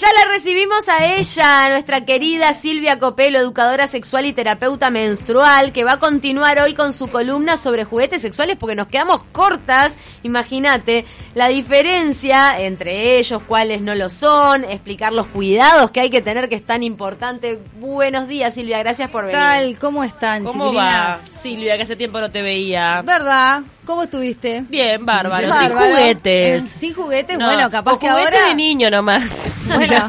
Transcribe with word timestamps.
Ya 0.00 0.12
la 0.12 0.30
recibimos 0.32 0.88
a 0.88 1.06
ella, 1.06 1.70
nuestra 1.70 2.04
querida 2.04 2.52
Silvia 2.52 3.00
Copelo, 3.00 3.40
educadora 3.40 3.88
sexual 3.88 4.26
y 4.26 4.32
terapeuta 4.32 4.90
menstrual, 4.90 5.72
que 5.72 5.82
va 5.82 5.94
a 5.94 5.98
continuar 5.98 6.60
hoy 6.60 6.72
con 6.74 6.92
su 6.92 7.08
columna 7.08 7.56
sobre 7.56 7.82
juguetes 7.82 8.22
sexuales 8.22 8.56
porque 8.60 8.76
nos 8.76 8.86
quedamos 8.86 9.24
cortas. 9.32 9.92
Imagínate 10.22 11.04
la 11.34 11.48
diferencia 11.48 12.60
entre 12.60 13.18
ellos, 13.18 13.42
cuáles 13.48 13.80
no 13.80 13.96
lo 13.96 14.08
son, 14.08 14.62
explicar 14.62 15.12
los 15.12 15.26
cuidados 15.26 15.90
que 15.90 15.98
hay 15.98 16.10
que 16.10 16.22
tener 16.22 16.48
que 16.48 16.54
es 16.54 16.64
tan 16.64 16.84
importante. 16.84 17.58
Buenos 17.80 18.28
días, 18.28 18.54
Silvia, 18.54 18.78
gracias 18.78 19.10
por 19.10 19.24
venir. 19.24 19.40
tal? 19.40 19.78
¿Cómo 19.80 20.04
están, 20.04 20.44
¿Cómo 20.44 20.72
va, 20.72 21.18
Silvia, 21.42 21.76
que 21.76 21.82
hace 21.82 21.96
tiempo 21.96 22.20
no 22.20 22.30
te 22.30 22.40
veía? 22.40 23.02
¿Verdad? 23.02 23.62
¿Cómo 23.88 24.02
estuviste? 24.02 24.64
Bien, 24.68 25.06
bárbaro, 25.06 25.50
sin 25.54 25.70
juguetes. 25.72 26.62
Sin 26.68 26.92
juguetes, 26.92 27.38
No, 27.38 27.46
bueno, 27.46 27.70
capaz 27.70 27.94
o 27.94 27.98
que 27.98 28.10
juguete 28.10 28.36
ahora... 28.36 28.48
de 28.50 28.54
niño 28.54 28.90
nomás. 28.90 29.54
Bueno, 29.68 30.06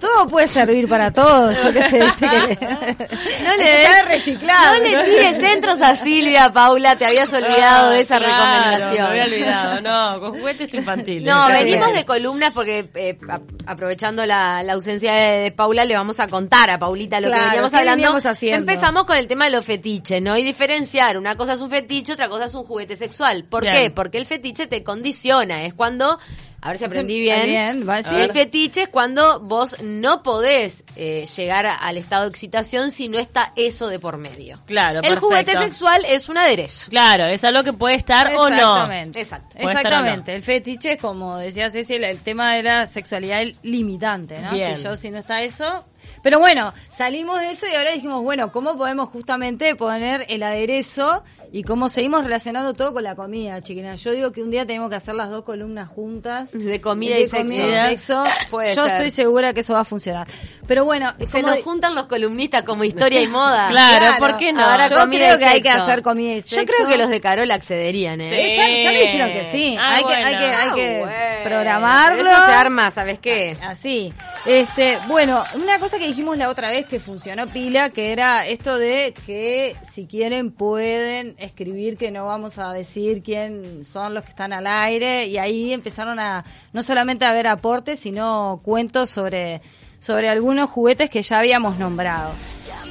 todo 0.00 0.28
puede 0.28 0.46
servir 0.46 0.88
para 0.88 1.10
todo, 1.12 1.50
yo 1.52 1.72
qué 1.72 1.82
sé. 1.90 1.98
que- 2.20 2.58
No 3.44 3.56
le, 3.56 3.64
des- 3.64 4.04
reciclado. 4.08 4.74
no 4.78 4.84
le 4.84 5.04
tires 5.04 5.36
centros 5.40 5.82
a 5.82 5.96
Silvia, 5.96 6.52
Paula, 6.52 6.94
te 6.96 7.04
habías 7.06 7.32
olvidado 7.32 7.90
de 7.90 8.00
esa 8.02 8.16
Ah, 8.16 8.20
Claro, 8.20 8.54
recomendación. 8.54 9.12
Me 9.12 9.20
había 9.20 9.24
olvidado, 9.34 9.80
no, 9.80 10.20
con 10.20 10.38
juguetes 10.38 10.72
infantiles. 10.74 11.24
No, 11.24 11.48
venimos 11.48 11.86
bien. 11.86 11.96
de 11.98 12.04
columnas 12.06 12.52
porque 12.52 12.88
eh, 12.94 13.18
aprovechando 13.66 14.24
la, 14.26 14.62
la 14.62 14.72
ausencia 14.74 15.12
de, 15.12 15.38
de 15.40 15.50
Paula 15.52 15.84
le 15.84 15.94
vamos 15.96 16.20
a 16.20 16.28
contar 16.28 16.70
a 16.70 16.78
Paulita 16.78 17.20
lo 17.20 17.26
Claro, 17.28 17.42
que 17.42 17.48
veníamos 17.50 17.70
¿qué 17.72 17.76
hablando. 17.78 17.96
veníamos 17.96 18.26
haciendo? 18.26 18.58
Empezamos 18.70 19.04
con 19.06 19.16
el 19.16 19.26
tema 19.26 19.46
de 19.46 19.50
los 19.50 19.64
fetiches, 19.64 20.22
¿no? 20.22 20.36
Y 20.36 20.44
diferenciar, 20.44 21.18
una 21.18 21.34
cosa 21.36 21.54
es 21.54 21.60
un 21.60 21.70
fetiche, 21.70 22.12
otra 22.12 22.28
cosa 22.28 22.44
es 22.44 22.54
un 22.54 22.62
juguete 22.64 22.87
sexual. 22.96 23.44
¿Por 23.44 23.62
Bien. 23.62 23.74
qué? 23.74 23.90
Porque 23.90 24.18
el 24.18 24.26
fetiche 24.26 24.66
te 24.66 24.82
condiciona, 24.82 25.64
es 25.64 25.74
cuando, 25.74 26.18
a 26.60 26.68
ver 26.68 26.78
si 26.78 26.84
aprendí 26.84 27.18
bien. 27.20 27.46
Bien, 27.46 27.88
va, 27.88 28.02
sí. 28.02 28.14
El 28.14 28.32
fetiche 28.32 28.82
es 28.82 28.88
cuando 28.88 29.40
vos 29.40 29.76
no 29.82 30.22
podés 30.22 30.84
eh, 30.96 31.26
llegar 31.36 31.66
al 31.66 31.96
estado 31.96 32.24
de 32.24 32.30
excitación 32.30 32.90
si 32.90 33.08
no 33.08 33.18
está 33.18 33.52
eso 33.56 33.88
de 33.88 33.98
por 33.98 34.18
medio. 34.18 34.58
Claro, 34.66 34.98
El 34.98 35.02
perfecto. 35.02 35.26
juguete 35.26 35.56
sexual 35.56 36.04
es 36.06 36.28
un 36.28 36.38
aderezo. 36.38 36.90
Claro, 36.90 37.26
es 37.26 37.44
algo 37.44 37.62
que 37.62 37.72
puede 37.72 37.94
estar 37.96 38.26
o 38.36 38.50
no. 38.50 38.56
Exactamente. 38.56 39.20
Exactamente. 39.20 40.30
no. 40.32 40.36
El 40.36 40.42
fetiche 40.42 40.92
es 40.92 41.00
como 41.00 41.36
decía 41.36 41.70
Ceci, 41.70 41.94
el, 41.94 42.04
el 42.04 42.18
tema 42.18 42.54
de 42.56 42.62
la 42.62 42.86
sexualidad 42.86 43.42
limitante, 43.62 44.38
¿no? 44.40 44.50
Bien. 44.52 44.76
Si 44.76 44.82
yo, 44.82 44.96
si 44.96 45.10
no 45.10 45.18
está 45.18 45.42
eso. 45.42 45.84
Pero 46.28 46.40
bueno, 46.40 46.74
salimos 46.90 47.40
de 47.40 47.52
eso 47.52 47.66
y 47.66 47.74
ahora 47.74 47.90
dijimos, 47.92 48.22
bueno, 48.22 48.52
¿cómo 48.52 48.76
podemos 48.76 49.08
justamente 49.08 49.74
poner 49.76 50.26
el 50.28 50.42
aderezo 50.42 51.22
y 51.50 51.62
cómo 51.62 51.88
seguimos 51.88 52.22
relacionando 52.24 52.74
todo 52.74 52.92
con 52.92 53.02
la 53.02 53.14
comida, 53.14 53.58
chiquina? 53.62 53.94
Yo 53.94 54.12
digo 54.12 54.30
que 54.30 54.42
un 54.42 54.50
día 54.50 54.66
tenemos 54.66 54.90
que 54.90 54.96
hacer 54.96 55.14
las 55.14 55.30
dos 55.30 55.42
columnas 55.44 55.88
juntas. 55.88 56.50
De 56.52 56.82
comida 56.82 57.14
de 57.14 57.22
y 57.22 57.28
sexo. 57.28 57.36
comida 57.56 57.86
y 57.92 57.96
sexo. 57.96 58.24
Puede 58.50 58.74
Yo 58.74 58.82
ser. 58.84 58.92
estoy 58.96 59.10
segura 59.10 59.54
que 59.54 59.60
eso 59.60 59.72
va 59.72 59.80
a 59.80 59.84
funcionar. 59.84 60.26
Pero 60.66 60.84
bueno, 60.84 61.14
Se 61.18 61.32
como 61.40 61.46
nos 61.46 61.56
de- 61.56 61.62
juntan 61.62 61.94
los 61.94 62.04
columnistas 62.08 62.62
como 62.62 62.84
historia 62.84 63.22
y 63.22 63.26
moda. 63.28 63.68
Claro, 63.70 64.18
¿por 64.18 64.36
qué 64.36 64.52
no? 64.52 64.62
Ahora 64.66 64.88
Yo 64.90 64.96
comida 64.96 65.20
creo 65.28 65.36
y 65.36 65.38
que 65.38 65.44
hay 65.46 65.62
que 65.62 65.70
hacer 65.70 66.02
comida 66.02 66.32
y 66.34 66.40
Yo 66.42 66.42
sexo. 66.42 66.74
creo 66.76 66.88
que 66.88 66.98
los 66.98 67.08
de 67.08 67.22
Carola 67.22 67.54
accederían, 67.54 68.20
¿eh? 68.20 68.28
Sí. 68.28 68.56
Ya, 68.56 68.68
ya 68.82 68.92
me 68.92 69.00
dijeron 69.00 69.32
que 69.32 69.44
sí. 69.46 69.76
Ah, 69.80 69.94
hay, 69.94 70.04
que, 70.04 70.14
hay 70.14 70.36
que, 70.36 70.44
hay 70.44 70.68
Ah, 70.68 70.74
que 70.74 70.98
bueno. 70.98 71.12
Programarlo. 71.44 72.22
Pero 72.22 72.30
Eso 72.30 72.46
se 72.46 72.52
arma, 72.52 72.90
¿sabes 72.90 73.18
qué? 73.18 73.56
Así. 73.62 74.12
Este, 74.46 74.98
bueno, 75.08 75.44
una 75.54 75.78
cosa 75.78 75.98
que 75.98 76.06
dijimos 76.06 76.38
la 76.38 76.48
otra 76.48 76.70
vez 76.70 76.86
que 76.86 77.00
funcionó 77.00 77.46
pila, 77.46 77.90
que 77.90 78.12
era 78.12 78.46
esto 78.46 78.78
de 78.78 79.14
que 79.26 79.76
si 79.90 80.06
quieren 80.06 80.50
pueden 80.50 81.34
escribir 81.38 81.96
que 81.96 82.10
no 82.10 82.24
vamos 82.24 82.58
a 82.58 82.72
decir 82.72 83.22
quién 83.22 83.84
son 83.84 84.14
los 84.14 84.24
que 84.24 84.30
están 84.30 84.52
al 84.52 84.66
aire 84.66 85.26
y 85.26 85.38
ahí 85.38 85.72
empezaron 85.72 86.18
a 86.18 86.44
no 86.72 86.82
solamente 86.82 87.24
a 87.24 87.32
ver 87.32 87.46
aportes, 87.46 88.00
sino 88.00 88.60
cuentos 88.62 89.10
sobre 89.10 89.60
sobre 90.00 90.28
algunos 90.28 90.70
juguetes 90.70 91.10
que 91.10 91.22
ya 91.22 91.38
habíamos 91.38 91.78
nombrado. 91.78 92.32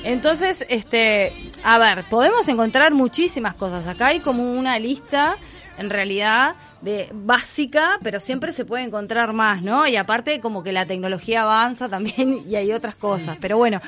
Entonces, 0.04 0.66
este, 0.70 1.34
a 1.64 1.78
ver, 1.78 2.06
podemos 2.09 2.48
encontrar 2.48 2.94
muchísimas 2.94 3.56
cosas. 3.56 3.88
Acá 3.88 4.08
hay 4.08 4.20
como 4.20 4.52
una 4.52 4.77
lista, 4.80 5.36
en 5.77 5.89
realidad, 5.89 6.55
de 6.82 7.10
básica, 7.14 7.99
pero 8.04 8.20
siempre 8.20 8.54
se 8.54 8.65
puede 8.65 8.83
encontrar 8.83 9.33
más, 9.33 9.61
¿no? 9.61 9.88
Y 9.88 9.95
aparte, 9.95 10.39
como 10.39 10.64
que 10.64 10.71
la 10.71 10.86
tecnología 10.86 11.42
avanza 11.42 11.89
también 11.89 12.43
y 12.48 12.55
hay 12.55 12.71
otras 12.71 12.95
cosas. 12.95 13.38
Pero 13.39 13.58
bueno, 13.58 13.82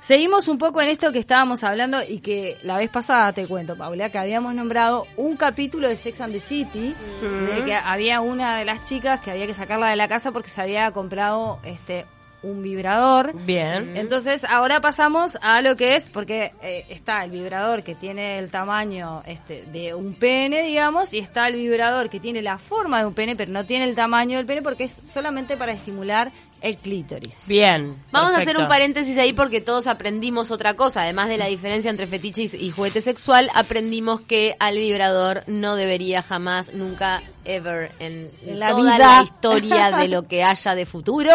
seguimos 0.00 0.48
un 0.48 0.58
poco 0.58 0.80
en 0.80 0.88
esto 0.88 1.12
que 1.12 1.18
estábamos 1.18 1.64
hablando 1.64 1.98
y 2.06 2.20
que 2.20 2.58
la 2.62 2.76
vez 2.76 2.90
pasada 2.90 3.32
te 3.32 3.46
cuento, 3.46 3.76
Paula, 3.76 4.10
que 4.10 4.18
habíamos 4.18 4.54
nombrado 4.54 5.06
un 5.16 5.36
capítulo 5.36 5.88
de 5.88 5.96
Sex 5.96 6.20
and 6.20 6.32
the 6.32 6.40
City, 6.40 6.94
de 7.22 7.64
que 7.64 7.74
había 7.74 8.20
una 8.20 8.58
de 8.58 8.64
las 8.64 8.84
chicas 8.84 9.20
que 9.20 9.30
había 9.30 9.46
que 9.46 9.54
sacarla 9.54 9.88
de 9.88 9.96
la 9.96 10.08
casa 10.08 10.32
porque 10.32 10.50
se 10.50 10.60
había 10.60 10.90
comprado 10.92 11.58
este 11.64 12.06
un 12.42 12.62
vibrador. 12.62 13.34
Bien. 13.44 13.96
Entonces, 13.96 14.44
ahora 14.44 14.80
pasamos 14.80 15.38
a 15.42 15.60
lo 15.60 15.76
que 15.76 15.96
es, 15.96 16.08
porque 16.08 16.52
eh, 16.62 16.84
está 16.88 17.24
el 17.24 17.30
vibrador 17.30 17.82
que 17.82 17.94
tiene 17.94 18.38
el 18.38 18.50
tamaño 18.50 19.22
este, 19.26 19.64
de 19.72 19.94
un 19.94 20.14
pene, 20.14 20.62
digamos, 20.62 21.12
y 21.14 21.18
está 21.18 21.48
el 21.48 21.56
vibrador 21.56 22.08
que 22.08 22.20
tiene 22.20 22.42
la 22.42 22.58
forma 22.58 23.00
de 23.00 23.06
un 23.06 23.14
pene, 23.14 23.36
pero 23.36 23.50
no 23.52 23.64
tiene 23.64 23.84
el 23.84 23.94
tamaño 23.94 24.36
del 24.36 24.46
pene 24.46 24.62
porque 24.62 24.84
es 24.84 24.94
solamente 24.94 25.56
para 25.56 25.72
estimular 25.72 26.30
el 26.60 26.76
clítoris. 26.76 27.44
Bien. 27.46 27.96
Vamos 28.10 28.32
a 28.32 28.38
hacer 28.38 28.56
un 28.56 28.66
paréntesis 28.66 29.16
ahí 29.18 29.32
porque 29.32 29.60
todos 29.60 29.86
aprendimos 29.86 30.50
otra 30.50 30.74
cosa. 30.74 31.02
Además 31.02 31.28
de 31.28 31.36
la 31.36 31.46
diferencia 31.46 31.90
entre 31.90 32.06
fetiche 32.06 32.50
y, 32.56 32.70
juguete 32.70 33.00
sexual, 33.00 33.48
aprendimos 33.54 34.20
que 34.22 34.56
al 34.58 34.76
vibrador 34.76 35.44
no 35.46 35.76
debería 35.76 36.22
jamás, 36.22 36.72
nunca, 36.74 37.22
ever, 37.44 37.92
en, 38.00 38.30
En 38.44 38.58
la 38.58 38.70
toda 38.70 38.82
vida. 38.82 38.98
la 38.98 39.22
historia 39.22 39.96
de 39.98 40.08
lo 40.08 40.24
que 40.24 40.42
haya 40.42 40.74
de 40.74 40.86
futuro, 40.86 41.30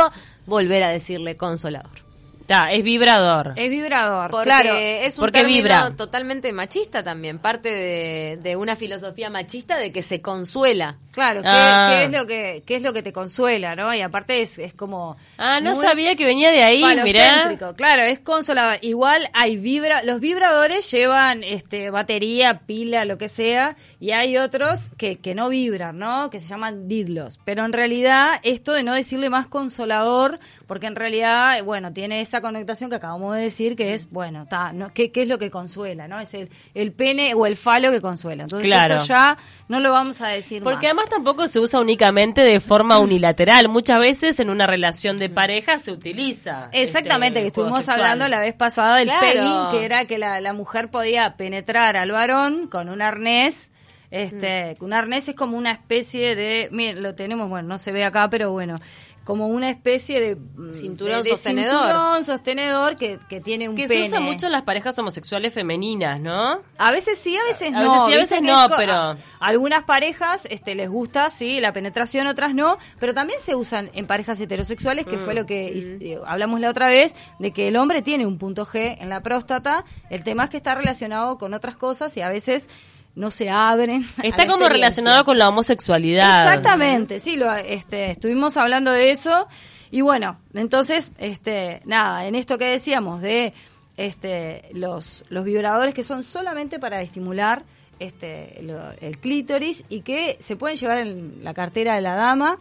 volver 0.45 0.83
a 0.83 0.89
decirle 0.89 1.37
consolador. 1.37 2.12
Ta, 2.45 2.71
es 2.71 2.83
vibrador. 2.83 3.53
Es 3.55 3.69
vibrador, 3.69 4.29
Porque 4.31 4.45
claro. 4.45 4.73
es 4.75 5.17
un 5.17 5.21
porque 5.23 5.39
término 5.39 5.57
vibra. 5.63 5.95
totalmente 5.95 6.51
machista 6.51 7.03
también, 7.03 7.39
parte 7.39 7.69
de, 7.69 8.37
de 8.41 8.55
una 8.55 8.75
filosofía 8.75 9.29
machista 9.29 9.77
de 9.77 9.91
que 9.91 10.01
se 10.01 10.21
consuela. 10.21 10.97
Claro, 11.11 11.41
¿qué, 11.43 11.47
Ah. 11.49 11.87
qué 11.91 12.03
es 12.05 12.11
lo 12.11 12.25
que 12.25 12.63
qué 12.65 12.75
es 12.75 12.81
lo 12.81 12.91
que 12.91 13.03
te 13.03 13.13
consuela, 13.13 13.75
no? 13.75 13.93
Y 13.93 14.01
aparte 14.01 14.41
es, 14.41 14.57
es 14.57 14.73
como 14.73 15.15
Ah, 15.37 15.59
no 15.61 15.75
sabía 15.75 16.15
que 16.15 16.25
venía 16.25 16.49
de 16.51 16.63
ahí, 16.63 16.83
mirá. 17.03 17.55
Claro, 17.75 18.01
es 18.03 18.19
consolador. 18.19 18.79
Igual 18.81 19.29
hay 19.33 19.55
vibra, 19.57 20.01
los 20.03 20.19
vibradores 20.19 20.89
llevan 20.91 21.43
este 21.43 21.91
batería, 21.91 22.61
pila, 22.65 23.05
lo 23.05 23.19
que 23.19 23.29
sea, 23.29 23.75
y 23.99 24.09
hay 24.11 24.37
otros 24.37 24.89
que, 24.97 25.17
que 25.19 25.35
no 25.35 25.49
vibran, 25.49 25.99
¿no? 25.99 26.31
Que 26.31 26.39
se 26.39 26.47
llaman 26.47 26.87
didlos. 26.87 27.39
Pero 27.45 27.63
en 27.63 27.73
realidad 27.73 28.39
esto 28.41 28.73
de 28.73 28.81
no 28.83 28.95
decirle 28.95 29.29
más 29.29 29.45
consolador, 29.47 30.39
porque 30.65 30.87
en 30.87 30.95
realidad, 30.95 31.63
bueno, 31.63 31.93
tiene 31.93 32.21
esa 32.33 32.41
connotación 32.41 32.89
que 32.89 32.95
acabamos 32.95 33.35
de 33.35 33.43
decir 33.43 33.75
que 33.75 33.93
es, 33.93 34.09
bueno, 34.09 34.47
ta, 34.47 34.73
¿no? 34.73 34.91
¿Qué, 34.91 35.11
qué 35.11 35.21
es 35.21 35.27
lo 35.27 35.37
que 35.37 35.51
consuela, 35.51 36.07
no? 36.07 36.19
Es 36.19 36.33
el, 36.33 36.49
el 36.73 36.91
pene 36.91 37.35
o 37.35 37.45
el 37.45 37.55
falo 37.57 37.91
que 37.91 38.01
consuela. 38.01 38.43
Entonces 38.43 38.67
Claro. 38.67 38.95
eso 38.97 39.05
ya 39.05 39.37
no 39.67 39.79
lo 39.79 39.91
vamos 39.91 40.19
a 40.21 40.29
decir 40.29 40.63
Porque 40.63 40.87
más. 40.87 40.93
además 40.93 41.09
tampoco 41.11 41.47
se 41.47 41.59
usa 41.59 41.79
únicamente 41.79 42.41
de 42.41 42.59
forma 42.59 42.97
unilateral. 42.97 43.69
Muchas 43.69 43.99
veces 43.99 44.39
en 44.39 44.49
una 44.49 44.65
relación 44.65 45.17
de 45.17 45.29
pareja 45.29 45.77
se 45.77 45.91
utiliza. 45.91 46.69
Exactamente, 46.71 47.39
este, 47.39 47.41
que 47.41 47.47
el 47.47 47.53
juego 47.53 47.69
estuvimos 47.69 47.85
sexual. 47.85 48.01
hablando 48.01 48.27
la 48.29 48.39
vez 48.39 48.55
pasada 48.55 48.97
del 48.97 49.09
Claro. 49.09 49.21
pegging, 49.27 49.79
que 49.79 49.85
era 49.85 50.05
que 50.05 50.17
la, 50.17 50.41
la 50.41 50.53
mujer 50.53 50.89
podía 50.89 51.35
penetrar 51.37 51.97
al 51.97 52.11
varón 52.11 52.67
con 52.67 52.89
un 52.89 53.01
arnés. 53.03 53.69
Este, 54.09 54.77
un 54.79 54.93
arnés 54.93 55.27
es 55.29 55.35
como 55.35 55.57
una 55.57 55.71
especie 55.71 56.35
de, 56.35 56.69
miren, 56.71 57.01
lo 57.01 57.15
tenemos, 57.15 57.49
bueno, 57.49 57.67
no 57.67 57.77
se 57.79 57.91
ve 57.91 58.03
acá, 58.05 58.27
pero 58.29 58.51
bueno, 58.51 58.75
como 59.23 59.47
una 59.47 59.69
especie 59.69 60.19
de 60.19 60.35
mm, 60.35 60.73
Cinturón 60.73 61.23
de- 61.23 61.29
de 61.29 61.35
sostenedor. 61.35 61.81
cinturón 61.85 62.23
sostenedor 62.25 62.95
que, 62.95 63.19
que 63.29 63.39
tiene 63.41 63.69
un 63.69 63.75
Que 63.75 63.87
pene. 63.87 64.03
se 64.05 64.09
usa 64.09 64.19
mucho 64.19 64.47
en 64.47 64.51
las 64.51 64.63
parejas 64.63 64.97
homosexuales 64.99 65.53
femeninas, 65.53 66.19
¿no? 66.19 66.59
A 66.77 66.91
veces 66.91 67.17
sí, 67.19 67.37
a 67.37 67.43
veces 67.43 67.73
A 67.73 67.79
no. 67.83 67.91
veces 67.91 68.05
sí, 68.07 68.13
a 68.13 68.17
veces 68.17 68.41
no, 68.41 68.67
pero- 68.77 68.93
a- 68.93 69.17
algunas 69.39 69.83
parejas 69.83 70.45
este, 70.49 70.75
les 70.75 70.89
gusta, 70.89 71.29
sí, 71.29 71.59
la 71.61 71.71
penetración, 71.73 72.27
otras 72.27 72.53
no, 72.53 72.77
pero 72.99 73.13
también 73.13 73.39
se 73.39 73.55
usan 73.55 73.89
en 73.93 74.07
parejas 74.07 74.39
heterosexuales, 74.41 75.05
que 75.05 75.17
Mm. 75.17 75.21
fue 75.21 75.33
lo 75.33 75.45
que 75.45 75.71
his- 75.73 75.97
eh, 76.01 76.19
hablamos 76.25 76.59
la 76.59 76.69
otra 76.69 76.87
vez, 76.87 77.15
de 77.39 77.51
que 77.51 77.67
el 77.69 77.77
hombre 77.77 78.01
tiene 78.01 78.25
un 78.25 78.37
punto 78.37 78.65
G 78.65 78.97
en 78.99 79.09
la 79.09 79.21
próstata, 79.21 79.85
el 80.09 80.23
tema 80.23 80.43
es 80.45 80.49
que 80.49 80.57
está 80.57 80.75
relacionado 80.75 81.37
con 81.37 81.53
otras 81.53 81.75
cosas 81.77 82.15
y 82.17 82.21
a 82.21 82.29
veces 82.29 82.67
no 83.15 83.29
se 83.31 83.49
abren. 83.49 84.05
Está 84.23 84.47
como 84.47 84.67
relacionado 84.69 85.23
con 85.25 85.37
la 85.37 85.49
homosexualidad. 85.49 86.47
Exactamente, 86.47 87.19
sí, 87.19 87.35
lo, 87.35 87.53
este, 87.55 88.11
estuvimos 88.11 88.57
hablando 88.57 88.91
de 88.91 89.11
eso 89.11 89.47
y 89.91 90.01
bueno, 90.01 90.37
entonces, 90.53 91.11
este, 91.19 91.81
nada, 91.85 92.25
en 92.25 92.35
esto 92.35 92.57
que 92.57 92.65
decíamos 92.65 93.21
de 93.21 93.53
este, 93.97 94.63
los, 94.73 95.23
los 95.29 95.45
vibradores 95.45 95.93
que 95.93 96.01
son 96.03 96.23
solamente 96.23 96.79
para 96.79 97.01
estimular 97.01 97.63
este, 97.99 98.59
lo- 98.63 98.91
el 99.01 99.19
clítoris 99.19 99.85
y 99.89 100.01
que 100.01 100.35
se 100.39 100.55
pueden 100.55 100.77
llevar 100.77 100.97
en 100.97 101.43
la 101.43 101.53
cartera 101.53 101.93
de 101.95 102.01
la 102.01 102.15
dama. 102.15 102.57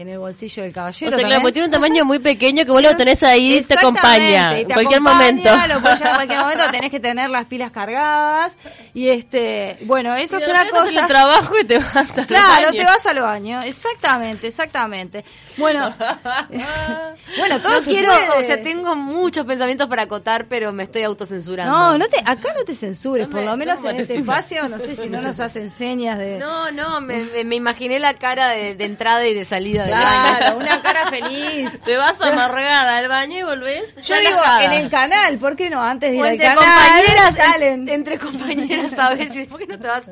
En 0.00 0.08
el 0.08 0.18
bolsillo 0.18 0.62
del 0.62 0.72
O 0.72 0.74
caballero. 0.74 1.10
sea, 1.16 1.26
claro, 1.26 1.42
porque 1.42 1.52
tiene 1.52 1.66
un 1.68 1.72
tamaño 1.72 2.04
muy 2.04 2.18
pequeño 2.18 2.64
que 2.64 2.70
vos 2.70 2.82
lo 2.82 2.96
tenés 2.96 3.22
ahí 3.22 3.56
y 3.58 3.62
te 3.62 3.74
acompaña 3.74 4.58
en 4.58 4.66
te 4.66 4.72
cualquier 4.74 5.00
acompaña, 5.00 5.16
momento. 5.32 5.50
Lo 5.74 5.80
puedes 5.80 5.98
llevar 5.98 6.10
en 6.12 6.16
cualquier 6.16 6.40
momento, 6.40 6.64
tenés 6.72 6.90
que 6.90 7.00
tener 7.00 7.30
las 7.30 7.46
pilas 7.46 7.70
cargadas. 7.70 8.56
Y 8.94 9.08
este, 9.10 9.76
bueno, 9.82 10.14
eso 10.16 10.36
Y 10.36 10.40
es 10.40 10.46
de 10.46 10.50
una 10.52 10.68
cosa. 10.70 11.00
el 11.00 11.06
trabajo 11.06 11.58
y 11.60 11.64
te 11.64 11.78
vas 11.78 12.18
al 12.18 12.26
Claro, 12.26 12.66
baño. 12.68 12.78
te 12.78 12.84
vas 12.84 13.06
al 13.06 13.20
baño, 13.20 13.60
exactamente, 13.62 14.46
exactamente. 14.48 15.24
Bueno, 15.58 15.94
bueno, 17.38 17.60
todo 17.60 17.74
No 17.78 17.84
quiero, 17.84 18.08
puede. 18.12 18.30
o 18.38 18.42
sea, 18.42 18.62
tengo 18.62 18.94
muchos 18.96 19.44
pensamientos 19.46 19.88
para 19.88 20.02
acotar, 20.02 20.46
pero 20.48 20.72
me 20.72 20.84
estoy 20.84 21.02
autocensurando. 21.02 21.72
No, 21.76 21.98
no 21.98 22.08
te, 22.08 22.18
acá 22.18 22.52
no 22.56 22.64
te 22.64 22.74
censures, 22.74 23.26
No 23.26 23.30
por 23.32 23.40
me- 23.40 23.46
lo 23.46 23.56
menos 23.56 23.76
no 23.80 23.84
me 23.86 23.90
en 23.90 24.00
este 24.00 24.16
espacio, 24.16 24.68
no 24.68 24.78
sé 24.78 24.96
si 24.96 25.08
no 25.08 25.20
nos 25.20 25.38
hacen 25.40 25.70
señas 25.70 26.18
de... 26.18 26.38
No, 26.38 26.70
no, 26.70 27.00
me, 27.00 27.20
imaginé 27.54 27.98
la 27.98 28.14
cara 28.14 28.48
de, 28.50 28.74
de 28.74 28.84
entrada 28.84 29.26
y 29.26 29.34
de 29.34 29.44
salida 29.44 29.84
del 29.84 29.89
Claro, 29.90 30.56
una 30.58 30.82
cara 30.82 31.06
feliz. 31.06 31.80
Te 31.82 31.96
vas 31.96 32.20
amargada 32.20 32.96
al 32.98 33.08
baño 33.08 33.38
y 33.38 33.42
volvés. 33.42 33.96
Yo 34.02 34.16
digo, 34.18 34.38
en 34.60 34.72
el 34.72 34.90
canal, 34.90 35.38
¿por 35.38 35.56
qué 35.56 35.68
no? 35.70 35.82
Antes 35.82 36.10
de 36.10 36.16
ir 36.16 36.22
O 36.22 36.26
al 36.26 36.32
entre 36.32 36.46
canal, 36.46 36.64
compañeras, 36.64 37.34
salen. 37.34 37.88
entre 37.88 38.18
compañeras 38.18 38.98
a 38.98 39.14
veces, 39.14 39.46
¿por 39.48 39.58
qué 39.58 39.66
no 39.66 39.78
te 39.78 39.86
vas 39.86 40.08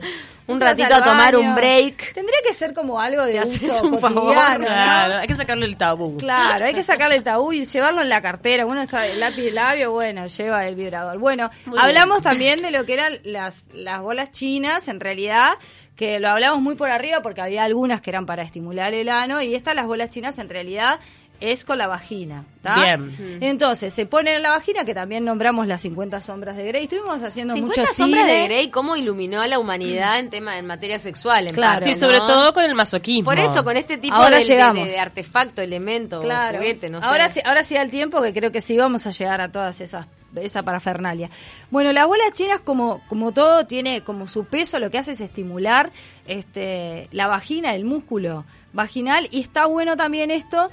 un 0.46 0.58
vas 0.58 0.70
ratito 0.70 0.94
a 0.94 1.02
tomar 1.02 1.34
baño. 1.34 1.48
un 1.48 1.54
break? 1.54 2.14
Tendría 2.14 2.38
que 2.46 2.54
ser 2.54 2.72
como 2.72 2.98
algo 3.00 3.24
de 3.24 3.32
Te 3.32 3.38
haces 3.40 3.80
un 3.82 3.98
favor. 3.98 4.34
Claro, 4.34 5.18
hay 5.18 5.26
que 5.26 5.34
sacarle 5.36 5.66
el 5.66 5.76
tabú. 5.76 6.16
Claro, 6.16 6.64
hay 6.66 6.74
que 6.74 6.84
sacarle 6.84 7.16
el 7.16 7.22
tabú 7.22 7.52
y 7.52 7.64
llevarlo 7.66 8.02
en 8.02 8.08
la 8.08 8.20
cartera. 8.22 8.64
Uno 8.66 8.84
sabe, 8.86 9.12
el 9.12 9.20
lápiz 9.20 9.42
de 9.42 9.50
labio, 9.52 9.92
bueno, 9.92 10.26
lleva 10.26 10.66
el 10.66 10.74
vibrador. 10.74 11.18
Bueno, 11.18 11.50
Muy 11.66 11.78
hablamos 11.78 12.22
también 12.22 12.62
de 12.62 12.70
lo 12.70 12.84
que 12.84 12.94
eran 12.94 13.18
las, 13.24 13.64
las 13.74 14.00
bolas 14.00 14.30
chinas, 14.32 14.88
en 14.88 15.00
realidad, 15.00 15.52
que 15.98 16.18
lo 16.20 16.28
hablamos 16.30 16.62
muy 16.62 16.76
por 16.76 16.90
arriba 16.90 17.20
porque 17.22 17.40
había 17.42 17.64
algunas 17.64 18.00
que 18.00 18.08
eran 18.10 18.24
para 18.24 18.42
estimular 18.42 18.94
el 18.94 19.08
ano 19.10 19.42
y 19.42 19.54
estas, 19.54 19.74
las 19.74 19.86
bolas 19.86 20.08
chinas, 20.10 20.38
en 20.38 20.48
realidad 20.48 21.00
es 21.40 21.64
con 21.64 21.76
la 21.78 21.86
vagina. 21.86 22.44
¿tá? 22.62 22.76
Bien. 22.84 23.38
Entonces, 23.40 23.92
se 23.94 24.06
ponen 24.06 24.36
en 24.36 24.42
la 24.42 24.50
vagina, 24.50 24.84
que 24.84 24.92
también 24.94 25.24
nombramos 25.24 25.66
las 25.68 25.80
50 25.82 26.20
sombras 26.20 26.56
de 26.56 26.64
Grey. 26.66 26.84
Estuvimos 26.84 27.22
haciendo 27.22 27.54
50 27.54 27.80
mucho 27.82 27.94
sombras 27.94 28.24
cine. 28.24 28.32
de 28.40 28.44
Grey, 28.46 28.70
cómo 28.70 28.96
iluminó 28.96 29.40
a 29.40 29.46
la 29.48 29.58
humanidad 29.60 30.18
en 30.18 30.30
tema 30.30 30.58
en 30.58 30.66
materia 30.66 30.98
sexual. 30.98 31.46
En 31.48 31.54
Claro, 31.54 31.80
parte, 31.80 31.94
Sí, 31.94 32.00
sobre 32.00 32.18
¿no? 32.18 32.26
todo 32.26 32.52
con 32.52 32.64
el 32.64 32.74
masoquismo. 32.74 33.24
Por 33.30 33.38
eso, 33.38 33.62
con 33.64 33.76
este 33.76 33.98
tipo 33.98 34.16
Ahora 34.16 34.36
de, 34.38 34.42
de- 34.42 34.48
llegamos. 34.48 34.86
de- 34.86 34.92
de 34.92 34.98
artefacto, 34.98 35.62
elemento, 35.62 36.20
Claro. 36.20 36.58
juguete, 36.58 36.90
no 36.90 37.00
sé. 37.00 37.06
ahora, 37.06 37.28
sí, 37.28 37.40
ahora 37.44 37.62
sí 37.64 37.74
da 37.74 37.82
el 37.82 37.90
tiempo 37.90 38.20
que 38.22 38.32
creo 38.32 38.50
que 38.50 38.60
sí 38.60 38.76
vamos 38.76 39.06
a 39.06 39.10
llegar 39.12 39.40
a 39.40 39.50
todas 39.52 39.80
esas 39.80 40.06
esa 40.44 40.62
parafernalia. 40.62 41.30
Bueno, 41.70 41.92
las 41.92 42.06
bolas 42.06 42.32
chinas 42.32 42.60
como 42.60 43.00
como 43.08 43.32
todo 43.32 43.66
tiene 43.66 44.02
como 44.02 44.28
su 44.28 44.44
peso, 44.44 44.78
lo 44.78 44.90
que 44.90 44.98
hace 44.98 45.12
es 45.12 45.20
estimular 45.20 45.90
este 46.26 47.08
la 47.12 47.26
vagina, 47.26 47.74
el 47.74 47.84
músculo 47.84 48.44
vaginal 48.72 49.28
y 49.30 49.40
está 49.40 49.66
bueno 49.66 49.96
también 49.96 50.30
esto 50.30 50.70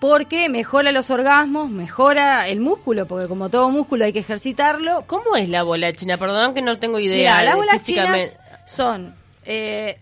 porque 0.00 0.48
mejora 0.48 0.92
los 0.92 1.10
orgasmos, 1.10 1.70
mejora 1.70 2.46
el 2.48 2.60
músculo, 2.60 3.06
porque 3.06 3.26
como 3.26 3.48
todo 3.48 3.68
músculo 3.70 4.04
hay 4.04 4.12
que 4.12 4.20
ejercitarlo. 4.20 5.04
¿Cómo 5.06 5.36
es 5.36 5.48
la 5.48 5.64
bola 5.64 5.92
china? 5.92 6.18
Perdón 6.18 6.54
que 6.54 6.62
no 6.62 6.78
tengo 6.78 7.00
idea. 7.00 7.38
Mira, 7.38 7.42
las 7.42 7.56
bolas 7.56 7.84
chinas 7.84 8.38
son, 8.64 9.14
eh, 9.44 9.98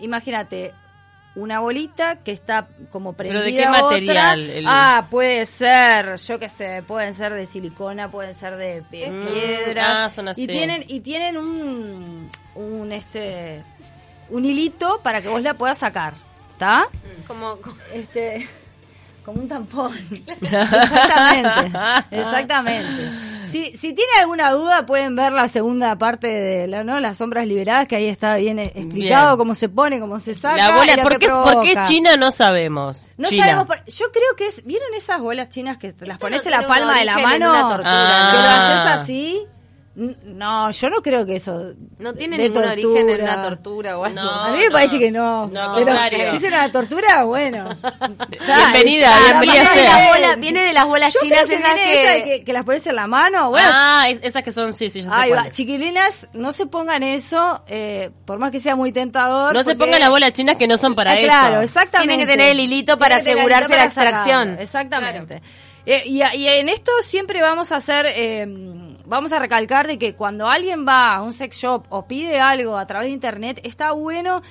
imagínate, 0.00 0.72
una 1.34 1.60
bolita 1.60 2.16
que 2.16 2.32
está 2.32 2.68
como 2.90 3.14
¿Pero 3.14 3.30
prendida 3.30 3.42
de 3.44 3.54
qué 3.54 3.64
a 3.64 3.70
otra. 3.72 3.82
material? 3.82 4.50
El- 4.50 4.64
Ah, 4.68 5.06
puede 5.10 5.46
ser, 5.46 6.16
yo 6.18 6.38
qué 6.38 6.48
sé, 6.48 6.82
pueden 6.86 7.14
ser 7.14 7.32
de 7.32 7.46
silicona, 7.46 8.10
pueden 8.10 8.34
ser 8.34 8.56
de 8.56 8.82
pie- 8.90 9.10
Mm, 9.10 9.26
piedra. 9.26 10.04
ah, 10.04 10.08
son 10.10 10.28
así. 10.28 10.42
Y 10.42 10.46
tienen 10.46 10.84
y 10.86 11.00
tienen 11.00 11.36
un 11.38 12.30
un 12.54 12.92
este 12.92 13.62
un 14.28 14.44
hilito 14.44 15.00
para 15.02 15.22
que 15.22 15.28
vos 15.28 15.40
la 15.42 15.54
puedas 15.54 15.78
sacar, 15.78 16.14
¿está? 16.52 16.86
Como, 17.26 17.56
como- 17.56 17.76
Este 17.94 18.46
como 19.24 19.40
un 19.40 19.48
tampón. 19.48 19.92
Exactamente. 20.42 21.78
Exactamente. 22.10 23.10
Si, 23.44 23.76
si 23.76 23.92
tiene 23.92 24.10
alguna 24.20 24.50
duda, 24.52 24.86
pueden 24.86 25.14
ver 25.14 25.32
la 25.32 25.46
segunda 25.48 25.96
parte 25.96 26.26
de 26.26 26.66
la, 26.68 26.84
¿no? 26.84 26.98
las 27.00 27.18
sombras 27.18 27.46
liberadas, 27.46 27.86
que 27.86 27.96
ahí 27.96 28.06
está 28.06 28.36
bien 28.36 28.58
eh, 28.58 28.72
explicado 28.74 29.26
Bien. 29.32 29.36
cómo 29.38 29.54
se 29.54 29.68
pone, 29.68 30.00
cómo 30.00 30.20
se 30.20 30.34
saca. 30.34 30.56
La 30.56 30.74
bola, 30.76 30.94
y 30.94 30.96
lo 30.96 31.02
¿por 31.02 31.12
que 31.12 31.18
qué, 31.18 31.28
¿por 31.28 31.44
qué 31.44 31.50
provoca. 31.52 31.80
es 31.82 31.88
China? 31.88 32.16
No 32.16 32.30
sabemos. 32.30 33.10
No 33.18 33.28
China. 33.28 33.44
sabemos. 33.44 33.66
por- 33.66 33.84
yo 33.84 34.06
creo 34.10 34.36
que 34.38 34.46
es. 34.46 34.64
¿Vieron 34.64 34.88
esas 34.96 35.20
bolas 35.20 35.50
chinas 35.50 35.76
que 35.76 35.92
te 35.92 36.06
las 36.06 36.16
pones 36.18 36.42
no 36.44 36.50
en 36.50 36.60
la 36.60 36.66
palma 36.66 36.98
de 36.98 37.04
la 37.04 37.18
mano? 37.18 37.50
una 37.50 37.60
tortura, 37.68 37.82
Ah. 37.84 38.30
Que 38.32 38.38
lo 38.38 38.44
Ah. 38.44 38.74
haces 38.94 39.02
así. 39.02 39.42
N- 39.94 40.16
No, 40.24 40.70
yo 40.70 40.88
no 40.88 41.02
creo 41.02 41.26
que 41.26 41.36
eso. 41.36 41.74
no 41.98 42.14
tiene 42.14 42.38
de 42.38 42.44
ningún 42.48 42.64
origen 42.64 43.10
en 43.10 43.22
una 43.22 43.40
tortura 43.42 43.98
o 43.98 44.04
algo. 44.04 44.22
No. 44.22 44.30
A 44.30 44.52
mí 44.52 44.58
me 44.60 44.70
parece 44.70 44.98
que 44.98 45.10
no. 45.10 45.46
No, 45.48 45.74
pero 45.74 45.86
contrario. 45.88 46.30
si 46.30 46.36
es 46.38 46.42
una 46.44 46.72
tortura, 46.72 47.24
bueno. 47.24 47.64
Bienvenida, 48.46 49.14
Ah, 49.14 49.40
bienvenida 49.40 49.52
viene, 49.52 49.68
de 49.68 49.74
sea. 49.74 49.98
las 49.98 50.08
bolas, 50.08 50.40
viene 50.40 50.62
de 50.62 50.72
las 50.72 50.86
bolas 50.86 51.12
Yo 51.14 51.20
chinas 51.20 51.44
creo 51.44 51.48
que 51.58 51.64
esas 51.64 51.74
que... 51.74 52.02
esa 52.04 52.12
de 52.14 52.24
que, 52.24 52.44
que 52.44 52.52
las 52.54 52.64
pones 52.64 52.86
en 52.86 52.96
la 52.96 53.06
mano. 53.06 53.50
Bueno, 53.50 53.68
ah, 53.70 54.04
es- 54.08 54.20
esas 54.22 54.42
que 54.42 54.50
son, 54.52 54.72
sí, 54.72 54.88
sí, 54.88 55.02
yo 55.02 55.10
sé 55.10 55.14
Ahí 55.14 55.30
va, 55.30 55.50
chiquilinas, 55.50 56.28
no 56.32 56.52
se 56.52 56.64
pongan 56.66 57.02
eso, 57.02 57.62
eh, 57.66 58.10
por 58.24 58.38
más 58.38 58.50
que 58.50 58.60
sea 58.60 58.74
muy 58.76 58.92
tentador. 58.92 59.52
No 59.52 59.62
se 59.62 59.76
pongan 59.76 60.00
las 60.00 60.08
bolas 60.08 60.32
chinas 60.32 60.56
que 60.56 60.66
no 60.66 60.78
son 60.78 60.94
para 60.94 61.12
Ah, 61.12 61.14
eso. 61.16 61.24
Claro, 61.24 61.60
exactamente. 61.60 62.08
Tienen 62.14 62.26
que 62.26 62.32
tener 62.32 62.50
el 62.52 62.60
hilito 62.60 62.98
para 62.98 63.16
Tienen 63.16 63.34
asegurarse 63.34 63.64
hilito 63.66 63.76
la 63.78 63.84
extracción. 63.84 64.42
sacarlo, 64.48 64.62
Exactamente. 64.62 65.42
Eh, 65.84 66.02
y, 66.06 66.22
a- 66.22 66.34
y 66.34 66.46
en 66.46 66.68
esto 66.68 66.92
siempre 67.02 67.42
vamos 67.42 67.72
a 67.72 67.76
hacer, 67.76 68.06
eh, 68.08 68.46
vamos 69.06 69.32
a 69.32 69.38
recalcar 69.38 69.86
de 69.86 69.98
que 69.98 70.14
cuando 70.14 70.48
alguien 70.48 70.86
va 70.86 71.14
a 71.14 71.22
un 71.22 71.32
sex 71.32 71.56
shop 71.56 71.84
o 71.88 72.06
pide 72.06 72.40
algo 72.40 72.76
a 72.76 72.86
través 72.86 73.06
de 73.08 73.12
internet, 73.12 73.60
está 73.64 73.92
bueno, 73.92 74.42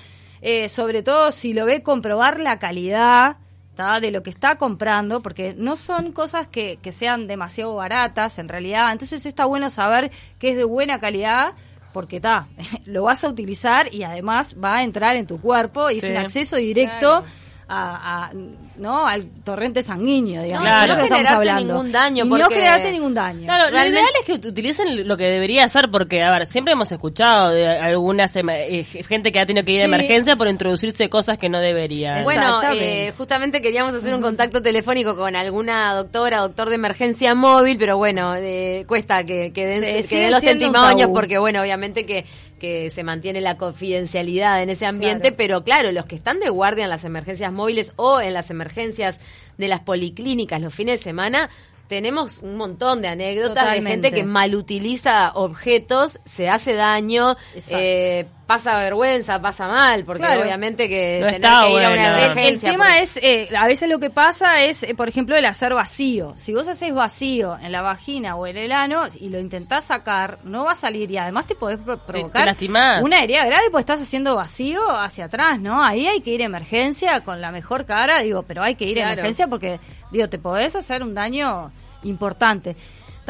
eh, 0.42 0.70
sobre 0.70 1.04
todo 1.04 1.32
si 1.32 1.54
lo 1.54 1.66
ve, 1.66 1.84
comprobar 1.84 2.40
la 2.40 2.60
calidad 2.60 3.38
¿tá? 3.76 4.00
de 4.00 4.12
lo 4.12 4.24
que 4.24 4.30
está 4.30 4.58
comprando, 4.58 5.22
porque 5.22 5.54
no 5.58 5.76
son 5.76 6.12
cosas 6.12 6.48
que, 6.48 6.78
que 6.82 6.92
sean 6.92 7.28
demasiado 7.28 7.76
baratas 7.76 8.40
en 8.40 8.48
realidad. 8.50 8.92
Entonces 8.92 9.26
está 9.26 9.46
bueno 9.46 9.70
saber 9.70 10.12
que 10.40 10.50
es 10.50 10.58
de 10.58 10.64
buena 10.64 11.00
calidad. 11.00 11.54
Porque 11.94 12.16
está, 12.18 12.48
lo 12.86 13.04
vas 13.04 13.22
a 13.26 13.28
utilizar 13.28 13.94
y 13.94 14.04
además 14.04 14.56
va 14.64 14.78
a 14.78 14.84
entrar 14.84 15.18
en 15.18 15.28
tu 15.28 15.42
cuerpo 15.42 15.90
y 15.90 16.00
Sí. 16.00 16.06
es 16.06 16.12
un 16.12 16.18
acceso 16.18 16.56
directo 16.56 17.26
a, 17.68 18.26
a, 18.26 18.32
¿no? 18.78 19.08
al 19.08 19.26
torrente 19.44 19.82
sanguíneo, 19.84 20.44
digamos. 20.44 20.68
No, 20.70 20.82
de 20.82 20.88
no 20.88 20.96
generarte 21.08 21.54
ningún 21.54 21.92
daño, 21.92 22.26
Y 22.26 22.28
no 22.30 22.50
generarte 22.50 22.92
ningún 22.92 23.14
daño. 23.14 23.46
Claro, 23.46 23.66
lo 23.66 23.72
Realmente- 23.72 24.00
ideal 24.02 24.12
es 24.20 24.26
que 24.26 24.34
ut- 24.42 24.52
utilicen 24.52 25.08
lo 25.08 25.16
que 25.18 25.24
debería 25.26 25.64
hacer, 25.66 25.90
porque, 25.90 26.22
a 26.22 26.32
ver, 26.32 26.48
siempre 26.48 26.74
hemos 26.74 26.92
escuchado 26.92 27.50
de 27.52 27.68
algunas 27.68 28.36
ema- 28.36 28.58
eh, 28.58 28.84
gente 28.84 29.32
que 29.32 29.40
ha 29.40 29.46
tenido 29.46 29.66
que 29.66 29.72
ir 29.72 29.78
de 29.78 29.84
Sí. 29.86 29.94
emergencia 29.94 30.36
por 30.36 30.48
introducirse 30.48 31.10
cosas 31.10 31.38
que 31.38 31.48
no 31.50 31.60
deberían. 31.60 32.24
Bueno, 32.24 32.62
eh, 32.74 33.14
justamente 33.18 33.62
queríamos 33.62 33.94
hacer 33.94 34.14
un 34.14 34.22
contacto 34.22 34.62
telefónico 34.62 35.16
con 35.16 35.36
alguna 35.36 35.94
doctora, 35.94 36.40
doctor 36.40 36.70
de 36.70 36.76
emergencia 36.76 37.36
móvil, 37.36 37.78
pero 37.78 37.98
bueno, 37.98 38.36
eh, 38.36 38.84
cuesta 38.88 39.24
que, 39.24 39.54
que 39.54 39.66
den, 39.66 40.04
Sí, 40.04 40.10
que 40.16 40.22
den 40.24 40.32
los 40.32 40.42
testimonios 40.42 41.10
porque 41.14 41.38
bueno, 41.38 41.62
obviamente 41.62 42.06
que, 42.06 42.26
que 42.62 42.92
se 42.92 43.04
mantiene 43.04 43.42
la 43.42 43.58
confidencialidad 43.58 44.62
en 44.62 44.70
ese 44.70 44.86
ambiente, 44.86 45.30
Claro. 45.30 45.36
pero 45.36 45.64
claro, 45.64 45.92
los 45.92 46.06
que 46.06 46.16
están 46.16 46.40
de 46.40 46.50
guardia 46.50 46.84
en 46.84 46.92
las 46.92 47.04
emergencias 47.04 47.52
móviles 47.52 47.92
o 47.96 48.22
en 48.22 48.36
las 48.36 48.52
emergencias 48.52 49.18
de 49.58 49.68
las 49.68 49.80
policlínicas 49.80 50.62
los 50.62 50.72
fines 50.72 51.00
de 51.00 51.04
semana, 51.04 51.50
tenemos 51.88 52.38
un 52.44 52.58
montón 52.58 53.02
de 53.02 53.08
anécdotas 53.08 53.74
de 53.76 53.82
gente 53.82 54.12
que 54.12 54.24
mal 54.24 54.54
utiliza 54.54 55.32
objetos, 55.34 56.20
se 56.24 56.50
hace 56.50 56.76
daño, 56.76 57.36
eh, 57.72 58.28
pasa 58.52 58.78
vergüenza, 58.80 59.42
pasa 59.42 59.68
mal, 59.68 60.04
porque 60.04 60.24
Claro. 60.24 60.42
obviamente 60.42 60.90
que 60.90 61.20
No 61.22 61.28
tener 61.28 61.42
está 61.46 61.62
que 61.64 61.72
ir 61.74 61.84
a 61.86 61.90
una. 61.92 62.18
El- 62.20 62.24
emergencia. 62.32 62.70
El, 62.70 62.76
tema 62.76 62.98
es, 63.00 63.18
eh, 63.18 63.50
a 63.58 63.66
veces 63.68 63.88
lo 63.90 64.00
que 64.00 64.10
pasa 64.10 64.62
es, 64.62 64.84
eh, 64.84 64.94
por 64.96 65.08
ejemplo, 65.08 65.36
el 65.38 65.46
hacer 65.46 65.74
vacío. 65.74 66.34
Si 66.38 66.54
vos 66.54 66.68
haces 66.68 66.94
vacío 66.94 67.58
en 67.58 67.72
la 67.72 67.82
vagina 67.82 68.36
o 68.36 68.46
en 68.48 68.58
el 68.58 68.72
ano 68.72 69.04
y 69.20 69.30
lo 69.30 69.40
intentás 69.40 69.86
sacar, 69.86 70.40
no 70.44 70.66
va 70.66 70.74
a 70.74 70.76
salir 70.76 71.10
y 71.12 71.18
además 71.18 71.46
te 71.48 71.56
podés 71.56 71.78
pro- 71.80 71.98
provocar 72.06 72.56
una 73.02 73.24
herida 73.24 73.46
grave 73.46 73.70
porque 73.72 73.82
estás 73.82 74.02
haciendo 74.02 74.36
vacío 74.36 74.82
hacia 74.90 75.26
atrás, 75.26 75.60
¿no? 75.60 75.84
Ahí 75.84 76.08
hay 76.08 76.22
que 76.22 76.32
ir 76.32 76.42
a 76.42 76.46
emergencia 76.46 77.22
con 77.22 77.40
la 77.40 77.52
mejor 77.52 77.86
cara, 77.86 78.20
digo, 78.20 78.44
pero 78.44 78.64
hay 78.64 78.76
que 78.76 78.86
ir 78.86 79.02
a 79.02 79.14
emergencia 79.14 79.48
porque, 79.48 79.80
digo, 80.12 80.28
te 80.28 80.38
podés 80.40 80.76
hacer 80.76 81.04
un 81.04 81.14
daño 81.14 81.72
importante. 82.04 82.76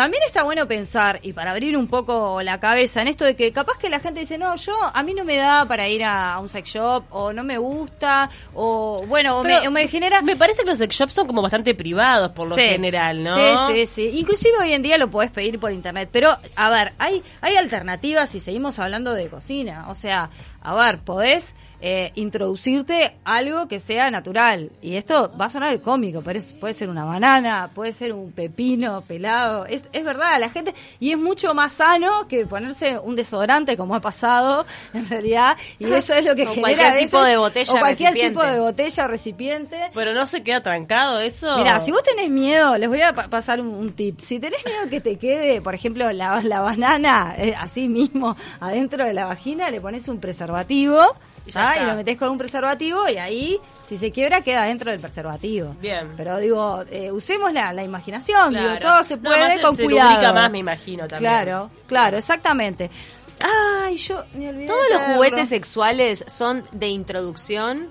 También 0.02 0.24
está 0.26 0.42
bueno 0.42 0.68
pensar, 0.68 1.20
y 1.22 1.32
para 1.34 1.52
abrir 1.52 1.78
un 1.78 1.88
poco 1.88 2.42
la 2.42 2.60
cabeza, 2.60 3.04
en 3.04 3.08
esto 3.08 3.24
de 3.24 3.36
que 3.36 3.52
capaz 3.52 3.78
que 3.78 3.88
la 3.88 4.00
gente 4.00 4.22
dice, 4.22 4.36
no, 4.40 4.56
yo, 4.56 4.74
a 4.92 5.04
mí 5.04 5.14
no 5.14 5.24
me 5.24 5.36
da 5.38 5.64
para 5.68 5.88
ir 5.88 6.04
a, 6.04 6.34
a 6.34 6.40
un 6.40 6.50
sex 6.50 6.72
shop, 6.74 7.04
o 7.12 7.32
no 7.34 7.44
me 7.44 7.60
gusta, 7.60 8.28
o 8.56 9.06
bueno, 9.08 9.38
o 9.38 9.44
me, 9.44 9.70
me 9.70 9.88
genera... 9.88 10.24
Me 10.24 10.36
parece 10.36 10.64
que 10.64 10.70
los 10.72 10.80
sex 10.80 10.96
shops 10.96 11.14
son 11.14 11.28
como 11.28 11.44
bastante 11.44 11.76
privados 11.76 12.32
por 12.32 12.48
lo 12.50 12.56
Sí. 12.56 12.64
general, 12.64 13.22
¿no? 13.22 13.36
Sí, 13.68 13.74
sí, 13.86 13.86
sí. 13.86 14.20
Inclusive 14.20 14.58
hoy 14.60 14.74
en 14.74 14.82
día 14.82 14.98
lo 14.98 15.08
podés 15.12 15.30
pedir 15.30 15.60
por 15.60 15.72
internet. 15.72 16.10
Pero, 16.12 16.36
a 16.56 16.70
ver, 16.72 16.94
hay, 16.98 17.22
hay 17.42 17.56
alternativas 17.58 18.32
si 18.32 18.40
seguimos 18.40 18.80
hablando 18.80 19.14
de 19.14 19.28
cocina. 19.28 19.86
O 19.88 19.94
sea, 19.94 20.32
a 20.62 20.74
ver, 20.76 21.00
podés 21.00 21.54
eh, 21.84 22.12
introducirte 22.14 23.16
algo 23.24 23.68
que 23.68 23.80
sea 23.80 24.12
natural. 24.12 24.70
Y 24.84 24.98
esto 24.98 25.32
va 25.36 25.46
a 25.46 25.50
sonar 25.50 25.82
cómico, 25.82 26.22
pero 26.22 26.38
es- 26.38 26.54
puede 26.54 26.76
ser 26.76 26.90
una 26.90 27.06
banana, 27.06 27.72
puede 27.74 27.92
ser 27.92 28.14
un 28.14 28.32
pepino 28.32 29.02
pelado. 29.02 29.66
Es, 29.66 29.84
es 29.92 30.04
verdad, 30.04 30.40
la 30.40 30.50
gente. 30.50 30.76
Y 31.00 31.12
es 31.12 31.18
mucho 31.18 31.56
más 31.56 31.74
sano 31.74 32.28
que 32.28 32.46
ponerse 32.46 33.00
un 33.00 33.16
desodorante, 33.16 33.78
como 33.78 33.96
ha 33.96 34.00
pasado, 34.00 34.68
en 34.94 35.10
realidad. 35.10 35.58
Y 35.80 35.86
eso 35.92 36.14
es 36.14 36.24
lo 36.26 36.36
que 36.36 36.44
O 36.48 36.54
genera. 36.54 36.62
cualquier 36.62 36.94
veces- 36.94 37.10
tipo 37.10 37.24
de 37.24 37.38
botella 37.38 37.74
O 37.74 37.80
cualquier 37.80 38.10
recipiente. 38.12 38.40
tipo 38.40 38.46
de 38.54 38.60
botella 38.60 39.06
o 39.06 39.08
recipiente. 39.08 39.78
Pero 39.96 40.14
no 40.14 40.26
se 40.28 40.44
queda 40.44 40.62
trancado 40.62 41.20
eso. 41.20 41.58
Mira, 41.58 41.80
si 41.80 41.92
vos 41.92 42.04
tenés 42.04 42.30
miedo, 42.30 42.78
les 42.78 42.90
voy 42.90 43.02
a 43.02 43.14
pa- 43.14 43.28
pasar 43.28 43.60
un, 43.60 43.70
un 43.70 43.92
tip. 43.94 44.20
Si 44.20 44.40
tenés 44.40 44.64
miedo 44.64 44.88
que 44.88 45.02
te 45.02 45.18
quede, 45.18 45.62
por 45.62 45.74
ejemplo, 45.74 46.12
la, 46.12 46.42
la 46.42 46.60
banana 46.62 47.34
eh, 47.40 47.56
así 47.58 47.88
mismo 47.88 48.38
adentro 48.60 49.04
de 49.04 49.14
la 49.14 49.26
vagina, 49.26 49.72
le 49.72 49.82
pones 49.82 50.08
un 50.08 50.20
preservativo 50.20 50.51
Y 51.46 51.52
ya 51.52 51.72
está. 51.74 51.84
y 51.84 51.88
lo 51.88 51.96
metés 51.96 52.18
con 52.18 52.30
un 52.30 52.38
preservativo 52.38 53.10
y 53.10 53.18
ahí, 53.18 53.60
si 53.84 53.98
se 53.98 54.12
quiebra, 54.12 54.42
queda 54.42 54.64
dentro 54.66 54.92
del 54.92 55.00
preservativo. 55.00 55.76
Bien. 55.82 56.14
Pero 56.16 56.38
digo, 56.38 56.84
eh, 56.92 57.12
usemos 57.12 57.52
la, 57.52 57.74
la 57.74 57.84
imaginación, 57.84 58.54
digo, 58.54 58.78
todo 58.80 59.04
se 59.04 59.16
No, 59.18 59.24
puede 59.24 59.42
además 59.44 59.66
con 59.66 59.76
se 59.76 59.84
cuidado. 59.86 60.34
más, 60.36 60.52
me 60.52 60.60
imagino, 60.60 61.08
también. 61.08 61.32
Claro, 61.34 61.72
claro, 61.88 62.18
exactamente. 62.18 62.92
Ay, 63.84 63.98
yo 63.98 64.24
me 64.36 64.50
olvidé 64.50 64.68
Todos 64.68 64.86
los 64.92 65.02
juguetes 65.16 65.50
sexuales 65.50 66.24
son 66.28 66.64
de 66.72 66.90
introducción. 66.90 67.90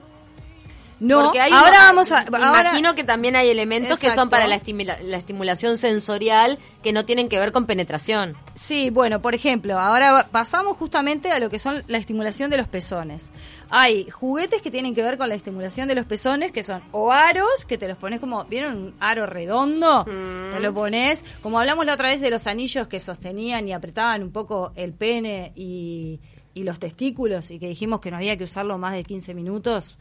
No, 1.00 1.22
Porque 1.24 1.40
hay 1.40 1.50
ahora 1.50 1.78
vamos 1.84 2.12
a... 2.12 2.20
Ahora- 2.20 2.60
imagino 2.60 2.94
que 2.94 3.04
también 3.04 3.34
hay 3.34 3.48
elementos 3.48 3.98
que 3.98 4.10
son 4.10 4.28
para 4.28 4.46
la, 4.46 4.56
estimula- 4.56 5.00
la 5.02 5.16
estimulación 5.16 5.78
sensorial 5.78 6.58
que 6.82 6.92
no 6.92 7.06
tienen 7.06 7.28
que 7.30 7.38
ver 7.38 7.52
con 7.52 7.64
penetración. 7.66 8.36
Sí, 8.54 8.90
bueno, 8.90 9.22
por 9.22 9.34
ejemplo, 9.34 9.78
ahora 9.78 10.28
pasamos 10.30 10.76
justamente 10.76 11.30
a 11.32 11.38
lo 11.38 11.48
que 11.48 11.58
son 11.58 11.82
la 11.88 11.96
estimulación 11.98 12.50
de 12.50 12.58
los 12.58 12.68
pezones. 12.68 13.30
Hay 13.70 14.10
juguetes 14.10 14.60
que 14.62 14.70
tienen 14.70 14.94
que 14.94 15.02
ver 15.02 15.16
con 15.16 15.28
la 15.28 15.34
estimulación 15.36 15.88
de 15.88 15.94
los 15.94 16.04
pezones, 16.04 16.52
que 16.52 16.62
son 16.62 16.82
o 16.92 17.12
aros, 17.12 17.64
que 17.66 17.78
te 17.78 17.88
los 17.88 17.96
pones 17.96 18.20
como, 18.20 18.44
¿vieron 18.44 18.76
un 18.76 18.94
aro 19.00 19.26
redondo? 19.26 20.04
Mm. 20.04 20.50
Te 20.50 20.60
lo 20.60 20.74
pones, 20.74 21.24
como 21.42 21.58
hablamos 21.60 21.86
la 21.86 21.94
otra 21.94 22.08
vez 22.08 22.20
de 22.20 22.30
los 22.30 22.46
anillos 22.46 22.88
que 22.88 23.00
sostenían 23.00 23.66
y 23.68 23.72
apretaban 23.72 24.22
un 24.22 24.32
poco 24.32 24.72
el 24.76 24.92
pene 24.92 25.52
y, 25.54 26.20
y 26.52 26.64
los 26.64 26.78
testículos, 26.78 27.50
y 27.50 27.58
que 27.58 27.68
dijimos 27.68 28.00
que 28.00 28.10
no 28.10 28.18
había 28.18 28.36
que 28.36 28.44
usarlo 28.44 28.76
más 28.76 28.92
de 28.92 29.02
15 29.04 29.32
minutos. 29.34 29.96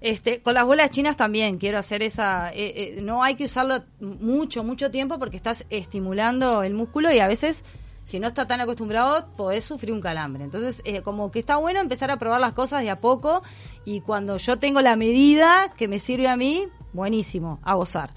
Este, 0.00 0.40
con 0.40 0.54
las 0.54 0.64
bolas 0.64 0.90
chinas 0.90 1.16
también 1.16 1.58
quiero 1.58 1.78
hacer 1.78 2.02
esa, 2.02 2.50
eh, 2.52 2.96
eh, 2.96 3.00
no 3.02 3.22
hay 3.22 3.34
que 3.34 3.44
usarlo 3.44 3.84
mucho, 4.00 4.62
mucho 4.62 4.90
tiempo 4.90 5.18
porque 5.18 5.36
estás 5.36 5.64
estimulando 5.70 6.62
el 6.62 6.74
músculo 6.74 7.12
y 7.12 7.18
a 7.18 7.26
veces 7.26 7.64
si 8.04 8.20
no 8.20 8.28
está 8.28 8.46
tan 8.46 8.60
acostumbrado 8.60 9.26
podés 9.36 9.64
sufrir 9.64 9.92
un 9.92 10.00
calambre. 10.00 10.44
Entonces, 10.44 10.82
eh, 10.84 11.02
como 11.02 11.30
que 11.30 11.40
está 11.40 11.56
bueno 11.56 11.80
empezar 11.80 12.10
a 12.10 12.18
probar 12.18 12.40
las 12.40 12.52
cosas 12.52 12.82
de 12.82 12.90
a 12.90 13.00
poco 13.00 13.42
y 13.84 14.00
cuando 14.00 14.36
yo 14.36 14.58
tengo 14.58 14.80
la 14.80 14.96
medida 14.96 15.72
que 15.76 15.88
me 15.88 15.98
sirve 15.98 16.28
a 16.28 16.36
mí, 16.36 16.68
buenísimo, 16.92 17.58
a 17.62 17.74
gozar. 17.74 18.10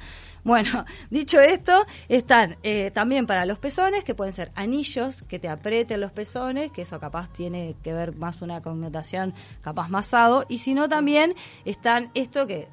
Bueno, 0.47 0.85
dicho 1.09 1.41
esto, 1.41 1.85
están 2.07 2.55
eh, 2.63 2.89
también 2.91 3.27
para 3.27 3.45
los 3.45 3.59
pezones, 3.59 4.05
que 4.05 4.15
pueden 4.15 4.31
ser 4.31 4.49
anillos 4.55 5.23
que 5.23 5.39
te 5.39 5.49
aprieten 5.49 5.99
los 5.99 6.13
pezones, 6.13 6.71
que 6.71 6.83
eso 6.83 7.01
capaz 7.01 7.27
tiene 7.33 7.75
que 7.83 7.91
ver 7.91 8.15
más 8.15 8.41
una 8.41 8.61
connotación 8.61 9.33
capaz 9.61 9.89
masado, 9.89 10.45
y 10.47 10.59
si 10.59 10.73
no 10.73 10.87
también 10.87 11.35
están 11.65 12.11
esto 12.13 12.47
que 12.47 12.69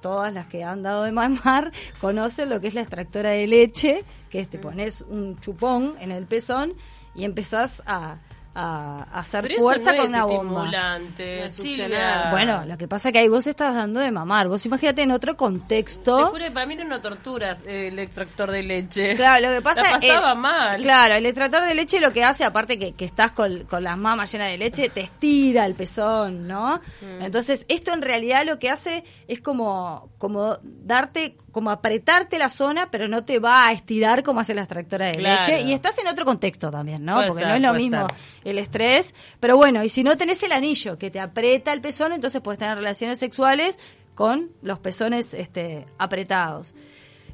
todas 0.00 0.32
las 0.32 0.46
que 0.46 0.62
han 0.62 0.84
dado 0.84 1.02
de 1.02 1.10
mamar 1.10 1.72
conocen 2.00 2.48
lo 2.48 2.60
que 2.60 2.68
es 2.68 2.74
la 2.74 2.82
extractora 2.82 3.30
de 3.30 3.48
leche, 3.48 4.04
que 4.30 4.38
es 4.38 4.48
te 4.48 4.60
pones 4.60 5.00
un 5.00 5.36
chupón 5.40 5.96
en 5.98 6.12
el 6.12 6.26
pezón 6.26 6.74
y 7.12 7.24
empezás 7.24 7.82
a, 7.86 8.18
a 8.58 9.02
hacer 9.12 9.42
Pero 9.42 9.54
eso 9.54 9.62
fuerza 9.62 9.90
no 9.92 9.96
con 9.98 10.04
es 10.06 10.10
una 10.12 10.24
bomba. 10.24 10.64
No 10.64 11.48
succionar. 11.48 12.30
Bueno, 12.30 12.64
lo 12.64 12.76
que 12.78 12.88
pasa 12.88 13.08
es 13.08 13.12
que 13.12 13.18
ahí 13.18 13.28
vos 13.28 13.46
estás 13.46 13.74
dando 13.74 14.00
de 14.00 14.10
mamar. 14.10 14.48
Vos 14.48 14.64
imagínate 14.64 15.02
en 15.02 15.10
otro 15.10 15.32
Te 15.34 15.36
contexto. 15.36 16.28
juro 16.28 16.44
que 16.44 16.50
para 16.50 16.64
mí 16.66 16.74
era 16.74 16.84
una 16.84 17.00
tortura 17.02 17.52
eh, 17.66 17.88
el 17.88 17.98
extractor 17.98 18.50
de 18.50 18.62
leche. 18.62 19.14
Claro, 19.14 19.48
lo 19.48 19.54
que 19.56 19.62
pasa 19.62 19.82
La 19.82 19.90
pasaba 19.92 20.32
es- 20.32 20.38
mal. 20.38 20.80
Claro, 20.82 21.14
el 21.14 21.26
extractor 21.26 21.64
de 21.66 21.74
leche 21.74 22.00
lo 22.00 22.12
que 22.12 22.24
hace, 22.24 22.44
aparte 22.44 22.78
que, 22.78 22.92
que 22.94 23.04
estás 23.04 23.32
con, 23.32 23.64
con 23.64 23.84
las 23.84 23.98
mamas 23.98 24.32
llenas 24.32 24.48
de 24.50 24.56
leche, 24.58 24.88
te 24.88 25.00
estira 25.02 25.66
el 25.66 25.74
pezón, 25.74 26.48
¿no? 26.48 26.80
Mm. 27.02 27.24
Entonces, 27.24 27.66
esto 27.68 27.92
en 27.92 28.02
realidad 28.02 28.44
lo 28.46 28.58
que 28.58 28.70
hace 28.70 29.04
es 29.28 29.40
como, 29.40 30.08
como 30.18 30.58
darte, 30.62 31.36
como 31.52 31.70
apretarte 31.70 32.38
la 32.38 32.48
zona, 32.48 32.88
pero 32.90 33.08
no 33.08 33.22
te 33.24 33.38
va 33.38 33.66
a 33.66 33.72
estirar 33.72 34.22
como 34.22 34.40
hace 34.40 34.54
la 34.54 34.62
extractora 34.62 35.06
de 35.06 35.12
Claro. 35.12 35.40
leche. 35.40 35.60
Y 35.62 35.72
estás 35.72 35.98
en 35.98 36.06
otro 36.08 36.24
contexto 36.24 36.70
también, 36.70 37.04
¿no? 37.04 37.16
Puede 37.16 37.28
Porque 37.28 37.42
ser, 37.42 37.48
no 37.50 37.54
es 37.56 37.62
lo 37.62 37.74
mismo 37.74 38.06
ser. 38.08 38.16
El 38.50 38.58
estrés. 38.58 39.14
Pero 39.40 39.56
bueno, 39.56 39.82
y 39.84 39.88
si 39.88 40.02
no 40.02 40.16
tenés 40.16 40.42
el 40.42 40.52
anillo 40.52 40.98
que 40.98 41.10
te 41.10 41.20
aprieta 41.20 41.72
el 41.72 41.80
pezón, 41.80 42.12
entonces 42.12 42.40
puedes 42.40 42.58
tener 42.58 42.76
relaciones 42.76 43.18
sexuales 43.18 43.78
con 44.14 44.50
los 44.62 44.78
pezones 44.78 45.34
este, 45.34 45.86
apretados. 45.98 46.74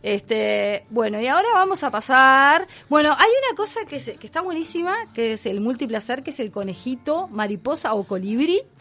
Este, 0.03 0.85
bueno, 0.91 1.21
y 1.21 1.27
ahora 1.29 1.49
vamos 1.55 1.83
a 1.85 1.91
pasar. 1.91 2.67
Bueno, 2.89 3.11
hay 3.17 3.29
una 3.49 3.57
cosa 3.57 3.81
que, 3.87 4.01
se- 4.01 4.17
que 4.17 4.27
está 4.27 4.41
buenísima, 4.41 4.97
que 5.15 5.35
es 5.35 5.47
el 5.47 5.61
multiplacer, 5.61 6.23
que 6.23 6.31
es 6.31 6.41
el 6.41 6.51
conejito, 6.51 7.29
mariposa 7.29 7.95
o 7.95 8.05
colibrí. 8.05 8.61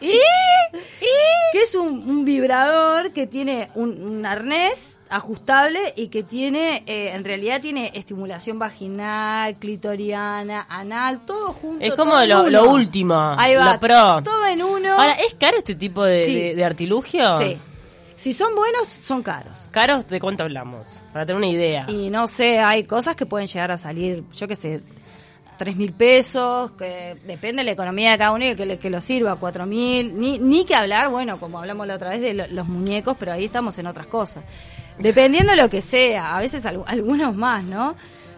Que 1.52 1.62
es 1.64 1.74
un, 1.74 2.08
un 2.10 2.24
vibrador 2.24 3.12
que 3.12 3.26
tiene 3.26 3.68
un, 3.74 4.02
un 4.02 4.24
arnés 4.24 4.98
ajustable 5.10 5.92
y 5.96 6.08
que 6.08 6.22
tiene, 6.22 6.82
eh, 6.86 7.10
en 7.12 7.24
realidad 7.24 7.60
tiene 7.60 7.90
estimulación 7.94 8.58
vaginal, 8.58 9.54
clitoriana, 9.56 10.66
anal, 10.70 11.26
todo 11.26 11.52
junto. 11.52 11.84
Es 11.84 11.94
como 11.94 12.14
lo, 12.24 12.70
último, 12.72 13.14
Ahí 13.36 13.54
va, 13.54 13.74
lo 13.74 13.80
pro. 13.80 14.22
todo 14.24 14.46
en 14.46 14.62
uno. 14.62 14.92
Ahora, 14.94 15.12
¿es 15.12 15.34
caro 15.34 15.58
este 15.58 15.74
tipo 15.74 16.02
de, 16.04 16.24
Sí. 16.24 16.34
de- 16.40 16.54
de 16.54 16.64
artilugio? 16.64 17.38
Sí. 17.38 17.56
Si 18.22 18.32
son 18.32 18.54
buenos, 18.54 18.86
son 18.86 19.20
caros. 19.24 19.66
¿Caros 19.72 20.06
de 20.06 20.20
cuánto 20.20 20.44
hablamos? 20.44 21.00
Para 21.12 21.26
tener 21.26 21.38
una 21.38 21.48
idea. 21.48 21.86
Y 21.88 22.08
no 22.08 22.28
sé, 22.28 22.60
hay 22.60 22.84
cosas 22.84 23.16
que 23.16 23.26
pueden 23.26 23.48
llegar 23.48 23.72
a 23.72 23.76
salir, 23.76 24.22
yo 24.32 24.46
qué 24.46 24.54
sé, 24.54 24.80
tres 25.58 25.74
mil 25.74 25.92
pesos, 25.92 26.70
que 26.72 27.16
depende 27.24 27.62
de 27.62 27.64
la 27.64 27.72
economía 27.72 28.12
de 28.12 28.18
cada 28.18 28.30
uno 28.30 28.44
y 28.46 28.54
que, 28.54 28.64
le- 28.64 28.78
que 28.78 28.90
lo 28.90 29.00
sirva, 29.00 29.34
cuatro 29.34 29.66
mil, 29.66 30.16
ni, 30.20 30.38
ni 30.38 30.64
que 30.64 30.76
hablar, 30.76 31.08
bueno, 31.08 31.40
como 31.40 31.58
hablamos 31.58 31.84
la 31.88 31.96
otra 31.96 32.10
vez 32.10 32.20
de 32.20 32.32
lo- 32.32 32.46
los 32.46 32.68
muñecos, 32.68 33.16
pero 33.18 33.32
ahí 33.32 33.46
estamos 33.46 33.76
en 33.78 33.88
otras 33.88 34.06
cosas. 34.06 34.44
Dependiendo 34.98 35.50
de 35.50 35.60
lo 35.60 35.68
que 35.68 35.82
sea, 35.82 36.36
a 36.36 36.40
veces 36.40 36.64
al- 36.64 36.84
algunos 36.86 37.34
más, 37.34 37.64
¿no? 37.64 37.96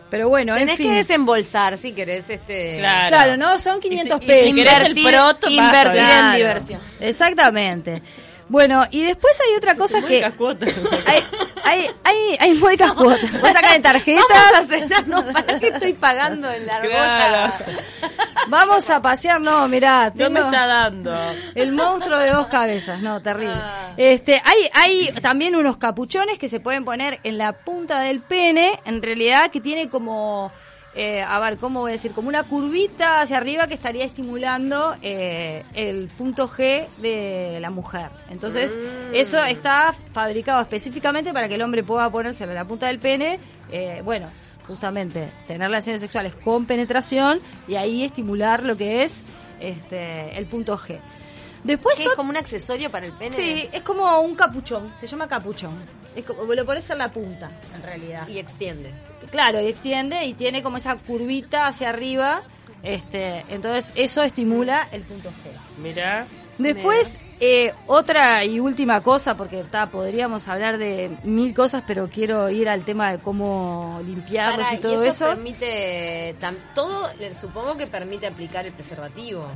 Pero 0.08 0.30
bueno, 0.30 0.54
Tenés 0.54 0.70
en 0.72 0.76
fin. 0.78 0.90
que 0.92 0.96
desembolsar 0.96 1.76
si 1.76 1.92
querés 1.92 2.30
este 2.30 2.76
Claro. 2.78 3.08
Claro, 3.08 3.36
no, 3.36 3.58
son 3.58 3.80
500 3.80 4.18
Y 4.22 4.24
si- 4.24 4.24
y 4.24 4.28
pesos. 4.28 4.44
si 4.50 4.54
querés 4.64 4.80
el 4.84 4.96
Invertir- 4.96 5.10
proto, 5.10 5.50
invertir 5.50 6.00
en 6.02 6.34
diversión. 6.36 6.80
Exactamente. 7.00 8.00
Bueno, 8.48 8.84
y 8.90 9.02
después 9.02 9.38
hay 9.40 9.56
otra 9.56 9.74
cosa 9.74 10.02
que... 10.02 10.30
Cuotas. 10.32 10.70
Hay, 11.06 11.22
hay, 11.64 11.90
hay, 12.04 12.36
hay 12.38 12.54
módicas 12.54 12.92
cuotas. 12.92 13.32
Vos 13.40 13.50
sacás 13.52 13.76
en 13.76 13.82
tarjetas. 13.82 14.68
Vamos 15.06 15.26
a 15.30 15.32
¿para 15.32 15.58
qué 15.58 15.68
estoy 15.68 15.92
pagando 15.94 16.50
en 16.50 16.66
la 16.66 16.80
Claro. 16.80 17.52
Vamos 18.48 18.90
a 18.90 19.00
pasear, 19.00 19.40
no, 19.40 19.66
mirá, 19.68 20.12
No 20.14 20.30
me 20.30 20.40
tengo 20.40 20.50
está 20.52 20.66
dando. 20.66 21.16
el 21.54 21.72
monstruo 21.72 22.18
de 22.18 22.30
dos 22.30 22.46
cabezas, 22.48 23.00
no, 23.00 23.22
terrible. 23.22 23.54
Ah. 23.56 23.92
Este, 23.96 24.42
hay, 24.44 24.68
hay 24.72 25.12
también 25.22 25.56
unos 25.56 25.76
capuchones 25.78 26.38
que 26.38 26.48
se 26.48 26.60
pueden 26.60 26.84
poner 26.84 27.20
en 27.22 27.38
la 27.38 27.52
punta 27.52 28.00
del 28.00 28.20
pene, 28.20 28.78
en 28.84 29.02
realidad 29.02 29.50
que 29.50 29.60
tiene 29.60 29.88
como, 29.88 30.52
eh, 30.96 31.22
a 31.22 31.38
ver, 31.40 31.58
¿cómo 31.58 31.80
voy 31.80 31.90
a 31.90 31.92
decir? 31.92 32.12
Como 32.12 32.28
una 32.28 32.44
curvita 32.44 33.20
hacia 33.20 33.36
arriba 33.38 33.66
que 33.66 33.74
estaría 33.74 34.04
estimulando 34.04 34.94
eh, 35.02 35.64
el 35.74 36.08
punto 36.08 36.48
G 36.48 36.86
de 36.98 37.58
la 37.60 37.70
mujer. 37.70 38.10
Entonces, 38.30 38.70
Mm. 38.74 39.14
eso 39.14 39.42
está 39.44 39.94
fabricado 40.12 40.60
específicamente 40.62 41.32
para 41.32 41.48
que 41.48 41.54
el 41.56 41.62
hombre 41.62 41.82
pueda 41.82 42.08
ponérselo 42.10 42.52
en 42.52 42.56
la 42.58 42.64
punta 42.64 42.86
del 42.86 42.98
pene, 43.00 43.38
eh, 43.72 44.02
bueno, 44.04 44.28
justamente 44.66 45.30
tener 45.46 45.68
relaciones 45.68 46.00
sexuales 46.00 46.34
con 46.36 46.64
penetración 46.66 47.40
y 47.68 47.74
ahí 47.76 48.04
estimular 48.04 48.62
lo 48.62 48.76
que 48.76 49.02
es 49.02 49.22
este 49.60 50.36
el 50.38 50.46
punto 50.46 50.76
G. 50.78 50.98
Después 51.64 51.96
¿Qué, 51.96 52.04
ot- 52.04 52.10
es 52.10 52.14
como 52.16 52.30
un 52.30 52.36
accesorio 52.36 52.90
para 52.90 53.06
el 53.06 53.12
pene? 53.12 53.34
Sí, 53.34 53.68
es 53.72 53.82
como 53.82 54.20
un 54.20 54.34
capuchón, 54.34 54.92
se 55.00 55.06
llama 55.06 55.26
capuchón. 55.28 55.72
Es 56.14 56.24
como, 56.24 56.44
lo 56.54 56.64
pones 56.64 56.88
en 56.90 56.98
la 56.98 57.10
punta, 57.10 57.50
en 57.74 57.82
realidad. 57.82 58.28
Y 58.28 58.38
extiende. 58.38 58.90
Claro, 59.30 59.60
y 59.60 59.66
extiende 59.66 60.24
y 60.24 60.34
tiene 60.34 60.62
como 60.62 60.76
esa 60.76 60.96
curvita 60.96 61.66
hacia 61.66 61.90
arriba. 61.90 62.42
Este, 62.82 63.44
entonces 63.48 63.92
eso 63.94 64.22
estimula 64.22 64.88
el 64.92 65.02
punto 65.02 65.30
G. 65.30 65.80
Mirá. 65.82 66.26
Después, 66.58 67.18
eh, 67.40 67.72
otra 67.86 68.44
y 68.44 68.60
última 68.60 69.00
cosa, 69.00 69.36
porque 69.36 69.64
ta, 69.64 69.86
podríamos 69.86 70.46
hablar 70.46 70.78
de 70.78 71.10
mil 71.24 71.52
cosas, 71.54 71.82
pero 71.86 72.08
quiero 72.08 72.48
ir 72.50 72.68
al 72.68 72.84
tema 72.84 73.10
de 73.10 73.18
cómo 73.18 74.00
limpiarlos 74.04 74.72
y 74.72 74.76
todo 74.78 75.04
y 75.04 75.08
eso. 75.08 75.26
permite, 75.30 76.36
tam- 76.40 76.56
todo, 76.74 77.10
le- 77.18 77.34
supongo 77.34 77.76
que 77.76 77.86
permite 77.88 78.26
aplicar 78.28 78.66
el 78.66 78.72
preservativo. 78.72 79.48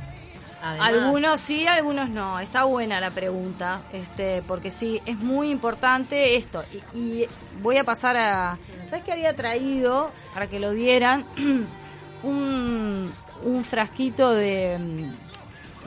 Además. 0.61 0.93
Algunos 0.93 1.39
sí, 1.39 1.67
algunos 1.67 2.09
no. 2.09 2.39
Está 2.39 2.63
buena 2.65 2.99
la 2.99 3.11
pregunta, 3.11 3.81
este, 3.93 4.41
porque 4.47 4.71
sí, 4.71 5.01
es 5.05 5.17
muy 5.17 5.49
importante 5.51 6.35
esto. 6.35 6.63
Y, 6.93 6.97
y 6.97 7.27
voy 7.61 7.77
a 7.77 7.83
pasar 7.83 8.17
a... 8.17 8.57
¿Sabes 8.89 9.03
qué 9.05 9.11
había 9.13 9.35
traído, 9.35 10.11
para 10.33 10.47
que 10.47 10.59
lo 10.59 10.71
vieran, 10.73 11.25
un, 12.23 13.11
un 13.43 13.63
frasquito 13.63 14.31
de... 14.33 14.77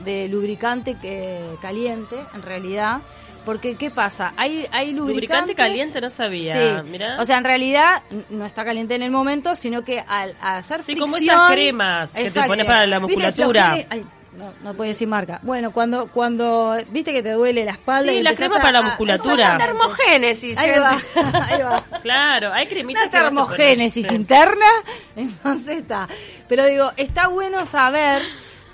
de 0.03 0.27
lubricante 0.27 0.95
que, 0.95 1.39
caliente, 1.61 2.17
en 2.33 2.41
realidad. 2.41 3.01
Porque, 3.45 3.75
¿qué 3.75 3.91
pasa? 3.91 4.31
Hay, 4.37 4.65
hay 4.71 4.93
Lubricante 4.93 5.53
caliente 5.53 5.99
no 5.99 6.09
sabía. 6.09 6.53
Sí. 6.81 6.89
Mirá. 6.89 7.19
O 7.19 7.25
sea, 7.25 7.37
en 7.37 7.43
realidad 7.43 8.01
no 8.29 8.45
está 8.45 8.63
caliente 8.63 8.95
en 8.95 9.03
el 9.03 9.11
momento, 9.11 9.53
sino 9.55 9.83
que 9.83 9.99
al, 9.99 10.33
al 10.39 10.59
hacer 10.59 10.81
Sí, 10.81 10.95
fricción... 10.95 11.11
como 11.11 11.17
esas 11.17 11.51
cremas 11.51 12.13
que 12.13 12.31
te 12.31 12.43
pones 12.43 12.65
para 12.65 12.87
la 12.87 12.99
¿Viste 12.99 13.15
el 13.15 13.27
musculatura? 13.27 13.65
Flogene? 13.65 14.05
No, 14.37 14.51
no 14.63 14.73
puedo 14.73 14.87
decir 14.87 15.07
marca. 15.07 15.39
Bueno, 15.43 15.71
cuando, 15.71 16.07
cuando 16.07 16.75
viste 16.89 17.11
que 17.13 17.21
te 17.21 17.31
duele 17.31 17.63
la 17.65 17.73
espalda... 17.73 18.11
Sí, 18.11 18.17
y 18.17 18.21
la 18.23 18.33
crema 18.33 18.57
a- 18.57 18.61
para 18.61 18.71
la 18.79 18.81
musculatura. 18.81 19.57
La 19.57 19.57
termogénesis. 19.65 20.57
Ahí 20.57 20.69
gente. 20.71 20.79
va, 20.79 20.97
ahí 21.47 21.61
va. 21.61 21.75
Claro, 22.01 22.51
hay 22.51 22.65
cremitas 22.67 23.03
Una 23.03 23.11
termogénesis 23.11 24.11
interna, 24.11 24.65
entonces 25.15 25.77
está. 25.77 26.07
Pero 26.47 26.65
digo, 26.65 26.91
está 26.97 27.27
bueno 27.27 27.65
saber 27.65 28.23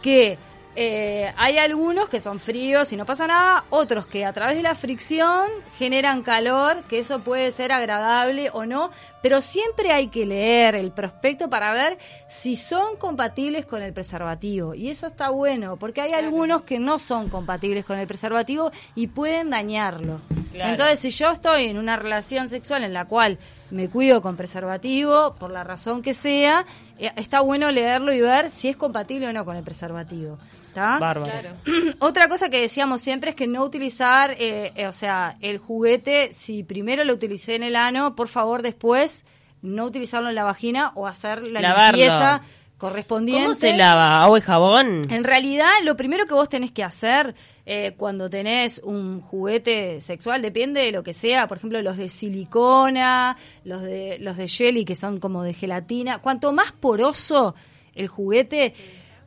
que 0.01 0.37
eh, 0.75 1.33
hay 1.35 1.57
algunos 1.57 2.07
que 2.07 2.21
son 2.21 2.39
fríos 2.39 2.93
y 2.93 2.95
no 2.95 3.05
pasa 3.05 3.27
nada, 3.27 3.65
otros 3.69 4.05
que 4.05 4.23
a 4.25 4.31
través 4.31 4.55
de 4.55 4.63
la 4.63 4.75
fricción 4.75 5.47
generan 5.77 6.21
calor, 6.23 6.83
que 6.87 6.99
eso 6.99 7.19
puede 7.19 7.51
ser 7.51 7.73
agradable 7.73 8.49
o 8.53 8.65
no, 8.65 8.91
pero 9.21 9.41
siempre 9.41 9.91
hay 9.91 10.07
que 10.07 10.25
leer 10.25 10.75
el 10.75 10.91
prospecto 10.91 11.49
para 11.49 11.71
ver 11.73 11.97
si 12.27 12.55
son 12.55 12.97
compatibles 12.97 13.65
con 13.65 13.81
el 13.81 13.93
preservativo. 13.93 14.73
Y 14.75 14.89
eso 14.89 15.07
está 15.07 15.29
bueno, 15.29 15.77
porque 15.77 16.01
hay 16.01 16.13
algunos 16.13 16.63
que 16.63 16.79
no 16.79 16.99
son 16.99 17.29
compatibles 17.29 17.85
con 17.85 17.99
el 17.99 18.07
preservativo 18.07 18.71
y 18.95 19.07
pueden 19.07 19.49
dañarlo. 19.49 20.21
Claro. 20.51 20.71
Entonces, 20.71 20.99
si 20.99 21.09
yo 21.11 21.31
estoy 21.31 21.65
en 21.65 21.77
una 21.77 21.95
relación 21.95 22.49
sexual 22.49 22.83
en 22.83 22.93
la 22.93 23.05
cual 23.05 23.38
me 23.71 23.88
cuido 23.88 24.21
con 24.21 24.35
preservativo, 24.35 25.35
por 25.35 25.51
la 25.51 25.63
razón 25.63 26.01
que 26.01 26.13
sea, 26.13 26.65
eh, 26.97 27.11
está 27.15 27.41
bueno 27.41 27.71
leerlo 27.71 28.13
y 28.13 28.21
ver 28.21 28.49
si 28.49 28.67
es 28.69 28.75
compatible 28.75 29.27
o 29.27 29.33
no 29.33 29.45
con 29.45 29.55
el 29.55 29.63
preservativo. 29.63 30.38
¿Está? 30.69 30.97
Bárbaro. 30.99 31.25
Claro. 31.25 31.55
Otra 31.99 32.27
cosa 32.27 32.49
que 32.49 32.61
decíamos 32.61 33.01
siempre 33.01 33.31
es 33.31 33.35
que 33.35 33.47
no 33.47 33.63
utilizar, 33.63 34.31
eh, 34.31 34.71
eh, 34.75 34.88
o 34.88 34.91
sea, 34.91 35.38
el 35.41 35.57
juguete, 35.57 36.31
si 36.31 36.63
primero 36.63 37.03
lo 37.03 37.13
utilicé 37.13 37.55
en 37.55 37.63
el 37.63 37.75
ano, 37.75 38.15
por 38.15 38.27
favor 38.27 38.61
después 38.61 39.23
no 39.61 39.85
utilizarlo 39.85 40.29
en 40.29 40.35
la 40.35 40.43
vagina 40.43 40.91
o 40.95 41.07
hacer 41.07 41.43
la 41.43 41.59
Lavarlo. 41.61 41.97
limpieza 41.97 42.41
correspondiente. 42.77 43.43
¿Cómo 43.43 43.55
se 43.55 43.75
lava? 43.75 44.23
¿Agua 44.23 44.38
y 44.38 44.41
jabón? 44.41 45.01
En 45.11 45.23
realidad, 45.23 45.69
lo 45.83 45.97
primero 45.97 46.25
que 46.25 46.33
vos 46.33 46.47
tenés 46.47 46.71
que 46.71 46.83
hacer 46.83 47.35
eh, 47.65 47.93
cuando 47.97 48.29
tenés 48.29 48.79
un 48.83 49.19
juguete 49.21 49.99
sexual, 50.01 50.41
depende 50.41 50.81
de 50.81 50.91
lo 50.91 51.03
que 51.03 51.13
sea, 51.13 51.45
por 51.47 51.57
ejemplo, 51.57 51.81
los 51.81 51.97
de 51.97 52.07
silicona, 52.09 53.35
los 53.65 53.81
de, 53.81 54.17
los 54.19 54.38
de 54.38 54.47
jelly, 54.47 54.85
que 54.85 54.95
son 54.95 55.19
como 55.19 55.43
de 55.43 55.53
gelatina, 55.53 56.19
cuanto 56.19 56.53
más 56.53 56.71
poroso 56.71 57.53
el 57.95 58.07
juguete, 58.07 58.73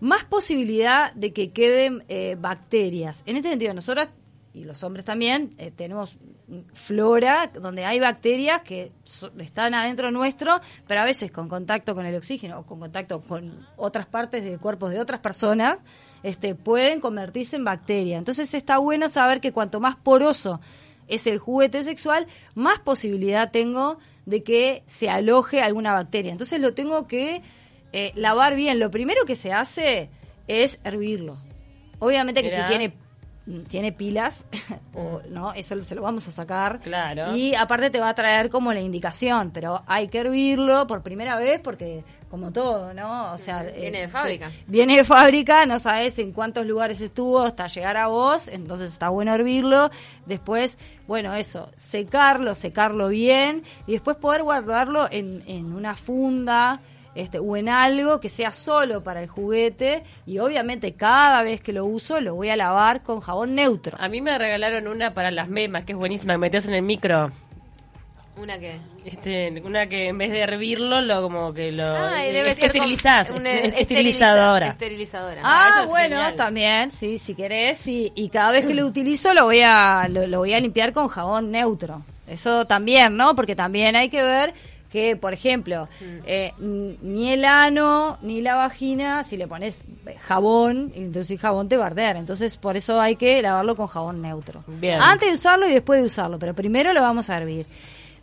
más 0.02 0.25
posibilidad 0.25 1.12
de 1.12 1.32
que 1.32 1.52
queden 1.52 2.02
eh, 2.09 2.37
bacterias. 2.37 3.23
En 3.25 3.37
este 3.37 3.50
sentido, 3.50 3.73
nosotras 3.73 4.09
y 4.52 4.64
los 4.64 4.82
hombres 4.82 5.04
también 5.04 5.54
eh, 5.59 5.71
tenemos 5.71 6.18
flora 6.75 7.52
donde 7.54 7.85
hay 7.85 8.00
bacterias 8.00 8.62
que 8.62 8.90
están 9.38 9.75
adentro 9.75 10.11
nuestro, 10.11 10.61
pero 10.88 11.02
a 11.02 11.04
veces 11.04 11.30
con 11.30 11.49
contacto 11.49 11.94
con 11.94 12.04
el 12.04 12.16
oxígeno 12.16 12.59
o 12.59 12.66
con 12.66 12.80
contacto 12.80 13.21
con 13.21 13.64
otras 13.76 14.06
partes 14.06 14.42
del 14.42 14.59
cuerpo 14.59 14.88
de 14.88 14.99
otras 14.99 15.21
personas, 15.21 15.78
este, 16.25 16.56
pueden 16.56 16.99
convertirse 16.99 17.54
en 17.54 17.64
bacterias. 17.64 18.18
Entonces 18.18 18.52
está 18.54 18.78
bueno 18.78 19.09
saber 19.09 19.40
que 19.40 19.52
cuanto 19.52 19.78
más 19.78 19.94
poroso 19.94 20.61
es 21.06 21.28
el 21.28 21.38
juguete 21.38 21.85
sexual, 21.85 22.26
más 22.56 22.80
posibilidad 22.80 23.52
tengo 23.52 23.99
de 24.26 24.42
que 24.42 24.82
se 24.87 25.09
aloje 25.09 25.61
alguna 25.61 25.92
bacteria. 25.92 26.32
Entonces 26.32 26.61
lo 26.61 26.75
tengo 26.75 27.06
que 27.06 27.42
eh, 27.92 28.12
lavar 28.14 28.56
bien. 28.56 28.78
Lo 28.78 28.90
primero 28.90 29.25
que 29.25 29.37
se 29.37 29.52
hace 29.52 30.11
es 30.49 30.80
hervirlo. 30.84 31.37
Obviamente 31.99 32.42
que 32.42 32.50
Mirá. 32.50 32.62
si 32.66 32.68
tiene 32.68 32.94
tiene 33.68 33.90
pilas 33.90 34.46
o 34.94 35.20
no 35.28 35.52
eso 35.52 35.80
se 35.82 35.96
lo 35.96 36.02
vamos 36.02 36.28
a 36.28 36.30
sacar 36.30 36.78
Claro. 36.78 37.34
y 37.34 37.56
aparte 37.56 37.90
te 37.90 37.99
va 37.99 38.11
a 38.11 38.14
traer 38.14 38.49
como 38.50 38.72
la 38.72 38.78
indicación 38.80 39.50
pero 39.52 39.82
hay 39.88 40.06
que 40.06 40.18
hervirlo 40.20 40.87
por 40.87 41.02
primera 41.02 41.37
vez 41.37 41.61
porque 41.61 42.04
como 42.30 42.52
todo 42.52 42.94
no 42.94 43.32
o 43.32 43.38
sea 43.38 43.64
Viene 43.64 43.99
eh, 43.99 44.02
de 44.02 44.08
fábrica. 44.08 44.52
viene 44.68 44.96
de 44.96 45.02
fábrica 45.04 45.66
no 45.66 45.80
sabes 45.80 46.20
en 46.20 46.30
cuántos 46.30 46.66
lugares 46.66 47.00
estuvo 47.00 47.42
hasta 47.42 47.66
llegar 47.66 47.96
a 47.96 48.06
vos 48.06 48.46
entonces 48.46 48.92
está 48.92 49.08
bueno 49.08 49.34
hervirlo 49.34 49.90
después 50.25 50.78
bueno 51.08 51.34
eso 51.34 51.68
secarlo 51.76 52.54
secarlo 52.54 53.08
bien 53.08 53.64
y 53.88 53.92
después 53.94 54.16
poder 54.18 54.44
guardarlo 54.44 55.08
en, 55.11 55.42
en 55.49 55.72
una 55.72 55.96
funda 55.96 56.80
este, 57.14 57.38
o 57.38 57.57
en 57.57 57.69
algo 57.69 58.21
que 58.21 58.28
sea 58.28 58.50
solo 58.50 59.02
para 59.02 59.21
el 59.21 59.28
juguete 59.28 60.02
y 60.26 60.38
obviamente 60.38 60.95
cada 60.95 61.42
vez 61.42 61.61
que 61.61 61.73
lo 61.73 61.85
uso 61.85 62.21
lo 62.21 62.35
voy 62.35 62.49
a 62.50 62.57
lavar 62.57 63.02
con 63.02 63.21
jabón 63.21 63.54
neutro. 63.54 63.97
A 64.00 64.09
mí 64.09 64.21
me 64.21 64.37
regalaron 64.38 64.87
una 64.88 65.12
para 65.12 65.31
las 65.31 65.49
memas, 65.49 65.85
que 65.85 65.92
es 65.92 65.99
buenísima, 65.99 66.35
que 66.35 66.38
metías 66.38 66.66
en 66.66 66.75
el 66.75 66.83
micro. 66.83 67.31
¿Una 68.35 68.59
qué? 68.59 68.78
Este, 69.04 69.61
una 69.62 69.87
que 69.88 70.09
en 70.09 70.16
vez 70.16 70.31
de 70.31 70.40
hervirlo, 70.40 71.02
lo 71.02 71.21
como 71.21 71.52
que 71.52 71.71
lo 71.71 71.85
Ah, 71.85 72.26
y 72.26 72.33
debe 72.33 72.54
ser 72.54 72.64
esterilizás, 72.64 73.31
esteriliza- 73.31 73.79
esterilizadora. 73.79 74.68
Esterilizadora. 74.68 75.40
Ah, 75.44 75.70
Ah, 75.75 75.83
es 75.85 75.90
bueno, 75.90 76.16
genial. 76.16 76.37
también, 76.37 76.90
sí, 76.90 77.18
si 77.18 77.35
querés, 77.35 77.87
y, 77.87 78.11
y 78.14 78.31
cada 78.31 78.51
vez 78.53 78.64
que 78.64 78.72
lo 78.72 78.87
utilizo 78.87 79.35
lo 79.35 79.44
voy 79.44 79.61
a 79.62 80.09
lo, 80.09 80.27
lo 80.27 80.38
voy 80.38 80.55
a 80.55 80.61
limpiar 80.61 80.94
con 80.94 81.09
jabón 81.09 81.51
neutro. 81.51 82.03
Eso 82.27 82.64
también, 82.64 83.16
¿no? 83.18 83.37
Porque 83.37 83.55
también 83.55 83.96
hay 83.96 84.09
que 84.09 84.22
ver 84.22 84.55
que, 84.92 85.16
por 85.16 85.33
ejemplo, 85.33 85.88
eh, 86.26 86.52
n- 86.61 86.96
ni 87.02 87.33
el 87.33 87.44
ano 87.46 88.18
ni 88.22 88.40
la 88.42 88.55
vagina, 88.55 89.24
si 89.24 89.37
le 89.37 89.48
pones 89.48 89.83
jabón, 90.20 90.92
introducir 90.94 91.38
jabón 91.38 91.68
te 91.68 91.76
va 91.76 91.85
a 91.85 91.87
arder. 91.88 92.16
Entonces, 92.16 92.57
por 92.59 92.76
eso 92.76 93.00
hay 93.00 93.16
que 93.16 93.40
lavarlo 93.42 93.74
con 93.74 93.87
jabón 93.87 94.20
neutro. 94.22 94.62
Bien. 94.66 95.00
Antes 95.02 95.28
de 95.31 95.35
usarlo 95.35 95.66
y 95.68 95.72
después 95.72 95.98
de 96.00 96.07
usarlo, 96.07 96.38
pero 96.38 96.55
primero 96.55 96.92
lo 96.92 97.00
vamos 97.00 97.31
a 97.31 97.38
hervir. 97.38 97.66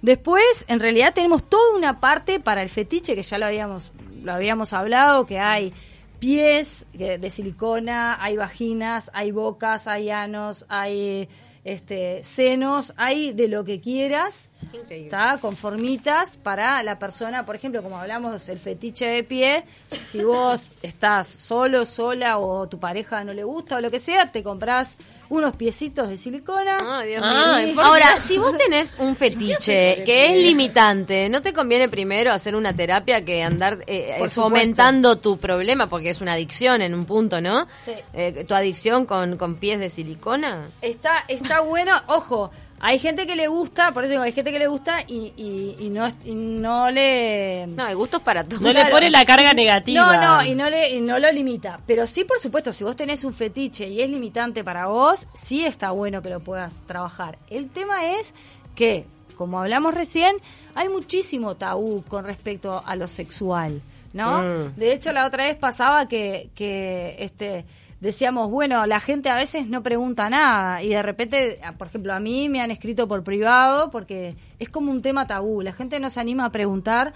Después, 0.02 0.64
en 0.70 0.80
realidad, 0.80 1.14
tenemos 1.14 1.44
toda 1.50 1.76
una 1.76 2.00
parte 2.00 2.40
para 2.40 2.62
el 2.62 2.70
fetiche 2.70 3.16
que 3.16 3.24
ya 3.24 3.38
lo 3.38 3.48
habíamos, 3.48 3.92
lo 4.24 4.32
habíamos 4.32 4.72
hablado, 4.72 5.26
que 5.26 5.40
hay 5.40 5.74
pies 6.20 6.86
de 6.94 7.30
silicona, 7.30 8.22
hay 8.24 8.38
vaginas, 8.38 9.10
hay 9.14 9.32
bocas, 9.32 9.88
hay 9.88 10.10
anos, 10.10 10.66
hay 10.70 11.28
este 11.74 12.24
senos, 12.24 12.94
hay 12.98 13.34
de 13.34 13.48
lo 13.48 13.64
que 13.64 13.80
quieras. 13.80 14.50
¿Está? 14.90 15.38
Con 15.40 15.56
formitas 15.56 16.38
para 16.38 16.84
la 16.84 17.00
persona, 17.00 17.46
por 17.46 17.56
ejemplo, 17.56 17.82
como 17.82 17.98
hablamos, 17.98 18.50
el 18.50 18.60
fetiche 18.60 19.08
de 19.08 19.24
pie, 19.24 19.64
si 20.06 20.24
vos 20.24 20.70
estás 20.84 21.28
solo, 21.28 21.86
sola 21.86 22.38
o 22.38 22.68
tu 22.68 22.80
pareja 22.80 23.24
no 23.24 23.34
le 23.34 23.44
gusta 23.44 23.78
o 23.78 23.82
lo 23.82 23.90
que 23.90 24.00
sea, 24.00 24.32
te 24.32 24.44
compras 24.44 24.98
unos 25.30 25.56
piecitos 25.56 26.10
de 26.10 26.18
silicona. 26.18 26.78
Ah, 26.82 27.04
Dios 27.04 27.22
Ay, 27.24 27.68
mío. 27.68 27.76
¿por 27.76 27.86
Ahora, 27.86 28.20
si 28.20 28.38
vos 28.38 28.56
tenés 28.58 28.96
un 28.98 29.16
fetiche 29.16 30.04
que 30.04 30.26
es 30.26 30.44
limitante, 30.44 31.30
¿no 31.30 31.42
te 31.42 31.54
conviene 31.54 31.88
primero 31.88 32.32
hacer 32.32 32.56
una 32.56 32.76
terapia 32.76 33.24
que 33.24 33.44
andar 33.44 33.80
eh, 33.88 34.18
eh, 34.20 34.30
fomentando 34.30 35.18
tu 35.18 35.38
problema? 35.38 35.88
Porque 35.88 36.10
es 36.10 36.22
una 36.22 36.34
adicción 36.34 36.82
en 36.82 36.94
un 36.94 37.06
punto, 37.06 37.42
¿no? 37.42 37.68
Sí. 37.86 37.94
Eh, 38.14 38.44
tu 38.46 38.56
adicción 38.56 39.06
con, 39.06 39.38
con 39.38 39.56
pies 39.56 39.80
de 39.80 39.90
silicona. 39.90 40.68
Está, 40.82 41.26
está 41.28 41.62
bueno, 41.62 42.02
ojo, 42.08 42.52
hay 42.82 43.00
gente 43.00 43.28
que 43.28 43.36
le 43.36 43.48
gusta, 43.48 43.92
por 43.92 44.04
eso 44.04 44.12
digo, 44.12 44.24
hay 44.24 44.32
gente 44.32 44.52
que 44.52 44.60
le 44.60 44.68
gusta 44.68 45.02
y, 45.06 45.34
y, 45.36 45.76
y 45.80 45.90
no, 45.90 46.08
y 46.24 46.34
no 46.34 46.90
le... 46.90 47.68
No, 47.68 47.84
hay 47.84 47.94
gustos 47.94 48.22
para 48.22 48.44
todo. 48.44 48.62
No 48.62 48.72
le 48.72 48.86
pone 48.86 49.10
la 49.10 49.26
carga 49.26 49.54
negativa. 49.54 50.18
No, 50.18 50.38
no, 50.38 50.44
y 50.46 50.56
no, 50.56 50.70
le, 50.70 50.96
y 50.96 51.02
no 51.02 51.20
lo 51.20 51.32
limita. 51.32 51.80
Pero 51.86 52.08
sí, 52.08 52.24
por 52.24 52.40
supuesto, 52.40 52.72
si 52.72 52.84
vos 52.84 52.96
tenés 52.96 53.24
un 53.24 53.34
fetiche 53.34 53.88
y 53.88 54.02
es 54.02 54.10
limitante 54.10 54.64
para 54.64 54.88
vos, 54.88 55.28
sí 55.34 55.66
está 55.66 55.92
bueno 55.92 56.22
que 56.22 56.30
lo 56.30 56.40
puedas 56.40 56.74
trabajar. 56.88 57.38
El 57.50 57.70
tema 57.70 58.14
es 58.14 58.34
que, 58.76 59.06
como 59.36 59.60
hablamos 59.60 59.94
recién, 59.94 60.38
hay 60.74 60.88
muchísimo 60.88 61.56
tabú 61.56 62.04
con 62.08 62.24
respecto 62.24 62.82
a 62.86 62.96
lo 62.96 63.08
sexual, 63.08 63.82
¿no? 64.14 64.42
Mm. 64.42 64.76
De 64.76 64.94
hecho, 64.94 65.12
la 65.12 65.26
otra 65.26 65.46
vez 65.46 65.58
pasaba 65.58 66.08
que, 66.08 66.50
que 66.56 67.16
este 67.20 67.66
decíamos, 68.00 68.50
bueno, 68.50 68.86
la 68.86 69.00
gente 69.00 69.30
a 69.30 69.36
veces 69.36 69.68
no 69.68 69.84
pregunta 69.84 70.30
nada 70.30 70.82
y 70.82 70.90
de 70.90 71.02
repente, 71.02 71.60
por 71.78 71.88
ejemplo, 71.88 72.14
a 72.14 72.20
mí 72.20 72.50
me 72.50 72.62
han 72.62 72.72
escrito 72.72 73.08
por 73.08 73.24
privado 73.24 73.90
porque 73.90 74.36
es 74.58 74.70
como 74.70 74.92
un 74.92 75.02
tema 75.02 75.28
tabú, 75.28 75.62
la 75.62 75.74
gente 75.74 76.00
no 76.00 76.10
se 76.10 76.20
anima 76.20 76.46
a 76.46 76.52
preguntar 76.52 77.14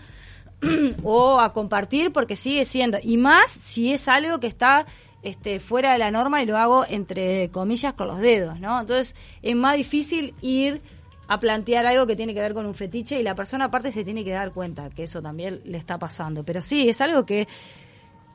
o 1.04 1.40
a 1.40 1.54
compartir 1.54 2.12
porque 2.12 2.36
sigue 2.36 2.66
siendo 2.66 2.98
y 3.02 3.18
más 3.18 3.50
si 3.50 3.94
es 3.94 4.08
algo 4.08 4.40
que 4.40 4.48
está 4.48 4.86
este 5.22 5.62
fuera 5.62 5.94
de 5.94 6.00
la 6.00 6.12
norma 6.12 6.42
y 6.42 6.46
lo 6.46 6.58
hago 6.58 6.86
entre 6.88 7.50
comillas 7.50 7.94
con 7.94 8.08
los 8.08 8.20
dedos, 8.20 8.60
¿no? 8.60 8.82
Entonces 8.82 9.16
es 9.42 9.56
más 9.56 9.78
difícil 9.78 10.34
ir 10.42 10.82
a 11.28 11.40
plantear 11.40 11.88
algo 11.88 12.06
que 12.06 12.18
tiene 12.18 12.34
que 12.34 12.42
ver 12.42 12.54
con 12.54 12.66
un 12.66 12.74
fetiche 12.74 13.20
y 13.20 13.24
la 13.24 13.34
persona 13.34 13.66
aparte 13.66 13.92
se 13.92 14.04
tiene 14.04 14.26
que 14.26 14.32
dar 14.32 14.52
cuenta 14.52 14.90
que 14.90 15.04
eso 15.04 15.22
también 15.22 15.62
le 15.64 15.78
está 15.78 15.98
pasando. 15.98 16.44
Pero 16.44 16.62
sí, 16.62 16.90
es 16.90 17.00
algo 17.00 17.26
que 17.26 17.48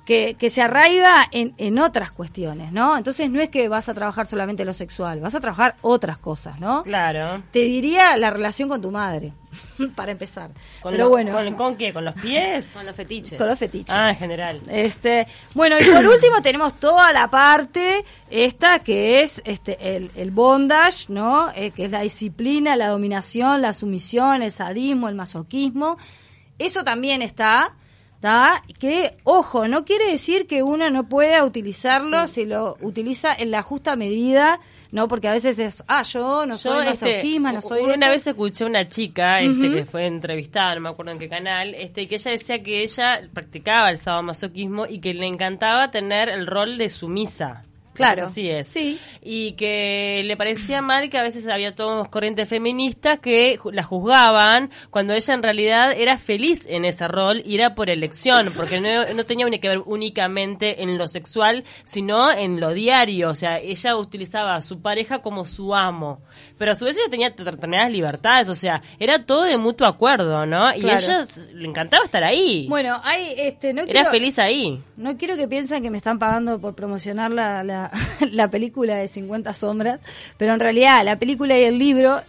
que, 0.08 0.36
que 0.38 0.48
se 0.48 0.62
arraiga 0.62 1.28
en, 1.32 1.52
en 1.58 1.78
otras 1.78 2.10
cuestiones, 2.12 2.72
¿no? 2.72 2.96
Entonces 2.96 3.28
no 3.30 3.42
es 3.42 3.50
que 3.50 3.68
vas 3.68 3.90
a 3.90 3.94
trabajar 3.94 4.26
solamente 4.26 4.64
lo 4.64 4.72
sexual, 4.72 5.20
vas 5.20 5.34
a 5.34 5.40
trabajar 5.40 5.76
otras 5.82 6.16
cosas, 6.16 6.58
¿no? 6.58 6.82
Claro. 6.82 7.42
Te 7.52 7.58
diría 7.58 8.16
la 8.16 8.30
relación 8.30 8.70
con 8.70 8.80
tu 8.80 8.90
madre, 8.90 9.34
para 9.94 10.12
empezar. 10.12 10.50
¿Con 10.80 10.92
Pero 10.92 11.04
lo- 11.04 11.10
bueno, 11.10 11.32
¿con, 11.32 11.54
con 11.56 11.76
qué? 11.76 11.92
¿Con 11.92 12.06
los 12.06 12.14
pies? 12.14 12.72
Con 12.72 12.86
los 12.86 12.96
fetiches. 12.96 13.36
con 13.36 13.48
los 13.48 13.58
fetiches. 13.58 13.94
Ah, 13.94 14.08
en 14.08 14.16
general. 14.16 14.62
Este, 14.70 15.26
bueno, 15.54 15.76
y 15.78 15.84
por 15.84 16.06
último 16.06 16.40
tenemos 16.42 16.80
toda 16.80 17.12
la 17.12 17.28
parte 17.28 18.02
esta 18.30 18.78
que 18.78 19.20
es 19.22 19.42
este 19.44 19.94
el, 19.94 20.10
el 20.16 20.30
bondage, 20.30 21.04
¿no? 21.10 21.50
Eh, 21.54 21.70
que 21.72 21.84
es 21.84 21.90
la 21.90 22.00
disciplina, 22.00 22.76
la 22.76 22.88
dominación, 22.88 23.60
la 23.60 23.74
sumisión, 23.74 24.40
el 24.40 24.52
sadismo, 24.52 25.10
el 25.10 25.14
masoquismo. 25.16 25.98
Eso 26.58 26.82
también 26.82 27.20
está, 27.20 27.74
¿está? 28.18 28.64
Que, 28.80 29.16
ojo, 29.22 29.68
no 29.68 29.84
quiere 29.84 30.10
decir 30.10 30.48
que 30.48 30.64
uno 30.64 30.90
no 30.90 31.08
pueda 31.08 31.44
utilizarlo 31.44 32.26
si 32.26 32.46
lo 32.46 32.76
utiliza 32.80 33.32
en 33.32 33.52
la 33.52 33.62
justa 33.62 33.94
medida, 33.94 34.58
¿no? 34.90 35.06
Porque 35.06 35.28
a 35.28 35.32
veces 35.32 35.60
es, 35.60 35.84
ah, 35.86 36.02
yo 36.02 36.44
no 36.44 36.58
soy 36.58 36.88
este, 36.88 37.06
masoquisma, 37.06 37.52
no 37.52 37.60
soy... 37.62 37.82
una 37.82 37.94
esto. 37.94 38.10
vez 38.10 38.26
escuché 38.26 38.64
una 38.64 38.88
chica 38.88 39.40
este, 39.40 39.70
que 39.70 39.84
fue 39.84 40.06
entrevistada, 40.06 40.74
no 40.74 40.80
me 40.80 40.88
acuerdo 40.88 41.12
en 41.12 41.18
qué 41.18 41.28
canal, 41.28 41.74
este, 41.74 42.08
que 42.08 42.16
ella 42.16 42.32
decía 42.32 42.60
que 42.60 42.82
ella 42.82 43.20
practicaba 43.32 43.90
el 43.90 43.98
sadomasoquismo 43.98 44.86
y 44.86 45.00
que 45.00 45.14
le 45.14 45.26
encantaba 45.26 45.92
tener 45.92 46.28
el 46.28 46.48
rol 46.48 46.76
de 46.76 46.90
sumisa. 46.90 47.67
Claro. 47.98 48.24
Así 48.24 48.48
es. 48.48 48.66
Sí. 48.68 48.98
Y 49.22 49.52
que 49.52 50.22
le 50.24 50.36
parecía 50.36 50.80
mal 50.80 51.10
que 51.10 51.18
a 51.18 51.22
veces 51.22 51.46
había 51.48 51.74
todos 51.74 52.08
corrientes 52.08 52.48
feministas 52.48 53.18
que 53.18 53.58
la 53.72 53.82
juzgaban 53.82 54.70
cuando 54.90 55.12
ella 55.12 55.34
en 55.34 55.42
realidad 55.42 55.92
era 55.92 56.16
feliz 56.16 56.66
en 56.66 56.84
ese 56.86 57.06
rol 57.08 57.42
y 57.44 57.54
era 57.56 57.74
por 57.74 57.90
elección, 57.90 58.52
porque 58.56 58.80
no, 58.80 59.12
no 59.12 59.24
tenía 59.24 59.46
que 59.60 59.68
ver 59.68 59.82
únicamente 59.84 60.82
en 60.82 60.96
lo 60.98 61.06
sexual, 61.08 61.64
sino 61.84 62.30
en 62.30 62.60
lo 62.60 62.70
diario. 62.72 63.28
O 63.30 63.34
sea, 63.34 63.58
ella 63.58 63.96
utilizaba 63.96 64.54
a 64.54 64.62
su 64.62 64.80
pareja 64.80 65.18
como 65.20 65.44
su 65.44 65.74
amo. 65.74 66.22
Pero 66.56 66.72
a 66.72 66.76
su 66.76 66.84
vez 66.84 66.96
ella 66.96 67.10
tenía 67.10 67.30
determinadas 67.30 67.90
libertades, 67.90 68.48
o 68.48 68.54
sea, 68.54 68.82
era 68.98 69.24
todo 69.24 69.42
de 69.44 69.56
mutuo 69.58 69.86
acuerdo, 69.86 70.46
¿no? 70.46 70.74
Y 70.74 70.80
Claro. 70.80 70.96
a 70.98 71.00
ella 71.00 71.24
le 71.54 71.68
encantaba 71.68 72.04
estar 72.04 72.24
ahí. 72.24 72.66
Bueno, 72.68 73.00
hay, 73.04 73.34
este, 73.36 73.72
no 73.72 73.82
era 73.82 73.92
quiero- 73.92 74.10
feliz 74.10 74.38
ahí. 74.38 74.80
No 74.96 75.16
quiero 75.16 75.36
que 75.36 75.46
piensen 75.48 75.82
que 75.82 75.90
me 75.90 75.98
están 75.98 76.18
pagando 76.18 76.60
por 76.60 76.74
promocionar 76.74 77.30
la, 77.32 77.62
la, 77.62 77.87
la 78.32 78.48
película 78.48 78.96
de 78.96 79.08
50 79.08 79.52
sombras, 79.52 80.00
pero 80.36 80.54
en 80.54 80.60
realidad 80.60 81.04
la 81.04 81.18
película 81.18 81.58
y 81.58 81.64
el 81.64 81.78
libro, 81.78 82.20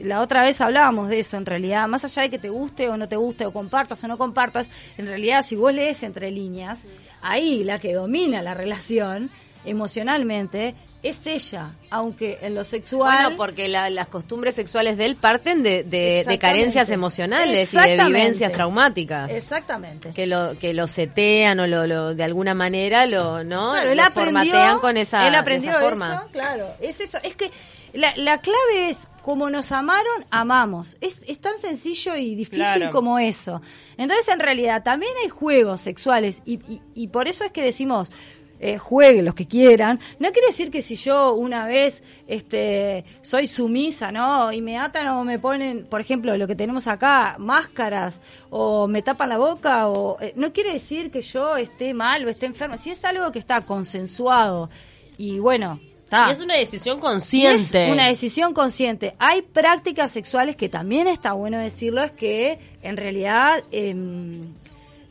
la 0.00 0.20
otra 0.20 0.42
vez 0.42 0.60
hablábamos 0.60 1.08
de 1.08 1.20
eso, 1.20 1.36
en 1.36 1.46
realidad, 1.46 1.86
más 1.88 2.04
allá 2.04 2.22
de 2.22 2.30
que 2.30 2.38
te 2.38 2.48
guste 2.48 2.88
o 2.88 2.96
no 2.96 3.08
te 3.08 3.16
guste, 3.16 3.46
o 3.46 3.52
compartas 3.52 4.02
o 4.04 4.08
no 4.08 4.18
compartas, 4.18 4.70
en 4.98 5.06
realidad 5.06 5.42
si 5.42 5.56
vos 5.56 5.72
lees 5.72 6.02
entre 6.02 6.30
líneas, 6.30 6.84
ahí 7.22 7.64
la 7.64 7.78
que 7.78 7.94
domina 7.94 8.42
la 8.42 8.54
relación 8.54 9.30
emocionalmente 9.64 10.74
es 11.02 11.26
ella, 11.26 11.70
aunque 11.88 12.38
en 12.42 12.54
lo 12.54 12.62
sexual... 12.64 13.16
Bueno, 13.22 13.36
porque 13.36 13.68
la- 13.68 13.88
las 13.90 14.08
costumbres 14.08 14.54
sexuales 14.54 14.96
de 14.98 15.06
él 15.06 15.16
parten 15.16 15.62
de, 15.62 15.82
de- 15.82 16.38
carencias 16.38 16.90
emocionales 16.90 17.72
y 17.72 17.76
de 17.78 18.04
vivencias 18.04 18.52
traumáticas. 18.52 19.30
Exactamente. 19.30 20.12
Que 20.12 20.26
lo, 20.26 20.58
que 20.58 20.74
lo 20.74 20.86
setean 20.86 21.58
o 21.60 21.66
lo, 21.66 21.86
lo- 21.86 22.14
de 22.14 22.22
alguna 22.24 22.54
manera 22.54 23.06
lo, 23.06 23.42
¿no? 23.44 23.72
Claro, 23.72 23.90
él 23.90 23.96
lo 23.96 24.02
aprendió, 24.04 24.32
formatean 24.52 24.78
con 24.80 24.96
esa, 24.96 25.26
él 25.26 25.32
de 25.32 25.38
aprendió 25.38 25.70
esa 25.70 25.80
forma. 25.80 26.14
eso, 26.14 26.32
claro, 26.32 26.66
es 26.80 27.00
eso, 27.00 27.18
es 27.22 27.34
que 27.34 27.50
la, 27.92 28.12
la 28.16 28.38
clave 28.38 28.90
es 28.90 29.08
como 29.22 29.50
nos 29.50 29.72
amaron, 29.72 30.24
amamos. 30.30 30.96
Es, 31.00 31.22
es 31.26 31.40
tan 31.40 31.58
sencillo 31.58 32.14
y 32.16 32.34
difícil 32.34 32.60
Claro. 32.60 32.90
como 32.90 33.18
eso. 33.18 33.60
Entonces, 33.96 34.28
en 34.28 34.38
realidad, 34.40 34.82
también 34.82 35.12
hay 35.22 35.28
juegos 35.28 35.80
sexuales 35.80 36.42
y, 36.46 36.54
y, 36.72 36.80
y 36.94 37.08
por 37.08 37.26
eso 37.28 37.44
es 37.44 37.52
que 37.52 37.62
decimos 37.62 38.10
eh, 38.62 38.76
jueguen 38.76 39.24
los 39.24 39.34
que 39.34 39.46
quieran. 39.46 39.98
No 40.18 40.30
quiere 40.32 40.48
decir 40.48 40.70
que 40.70 40.82
si 40.82 40.94
yo 40.94 41.32
una 41.32 41.66
vez 41.66 42.02
este 42.26 43.04
soy 43.22 43.46
sumisa, 43.46 44.12
¿no? 44.12 44.52
Y 44.52 44.60
me 44.60 44.78
atan 44.78 45.08
o 45.08 45.24
me 45.24 45.38
ponen, 45.38 45.86
por 45.86 46.00
ejemplo, 46.00 46.36
lo 46.36 46.46
que 46.46 46.54
tenemos 46.54 46.86
acá, 46.86 47.36
máscaras 47.38 48.20
o 48.50 48.86
me 48.86 49.00
tapan 49.00 49.30
la 49.30 49.38
boca 49.38 49.88
o 49.88 50.20
eh, 50.20 50.34
no 50.36 50.52
quiere 50.52 50.74
decir 50.74 51.10
que 51.10 51.22
yo 51.22 51.56
esté 51.56 51.94
mal 51.94 52.24
o 52.26 52.28
esté 52.28 52.46
enferma. 52.46 52.76
Si 52.76 52.90
es 52.90 53.02
algo 53.04 53.32
que 53.32 53.38
está 53.38 53.62
consensuado 53.62 54.68
y 55.16 55.38
bueno, 55.38 55.80
está. 56.04 56.28
Y 56.28 56.32
es 56.32 56.42
una 56.42 56.56
decisión 56.56 57.00
consciente. 57.00 57.86
es 57.86 57.92
una 57.92 58.08
decisión 58.08 58.52
consciente. 58.52 59.14
Hay 59.18 59.40
prácticas 59.40 60.10
sexuales 60.10 60.56
que 60.56 60.68
también 60.68 61.06
está 61.06 61.32
bueno 61.32 61.58
decirlo, 61.58 62.02
es 62.02 62.12
que 62.12 62.58
en 62.82 62.98
realidad, 62.98 63.64
em, 63.70 64.52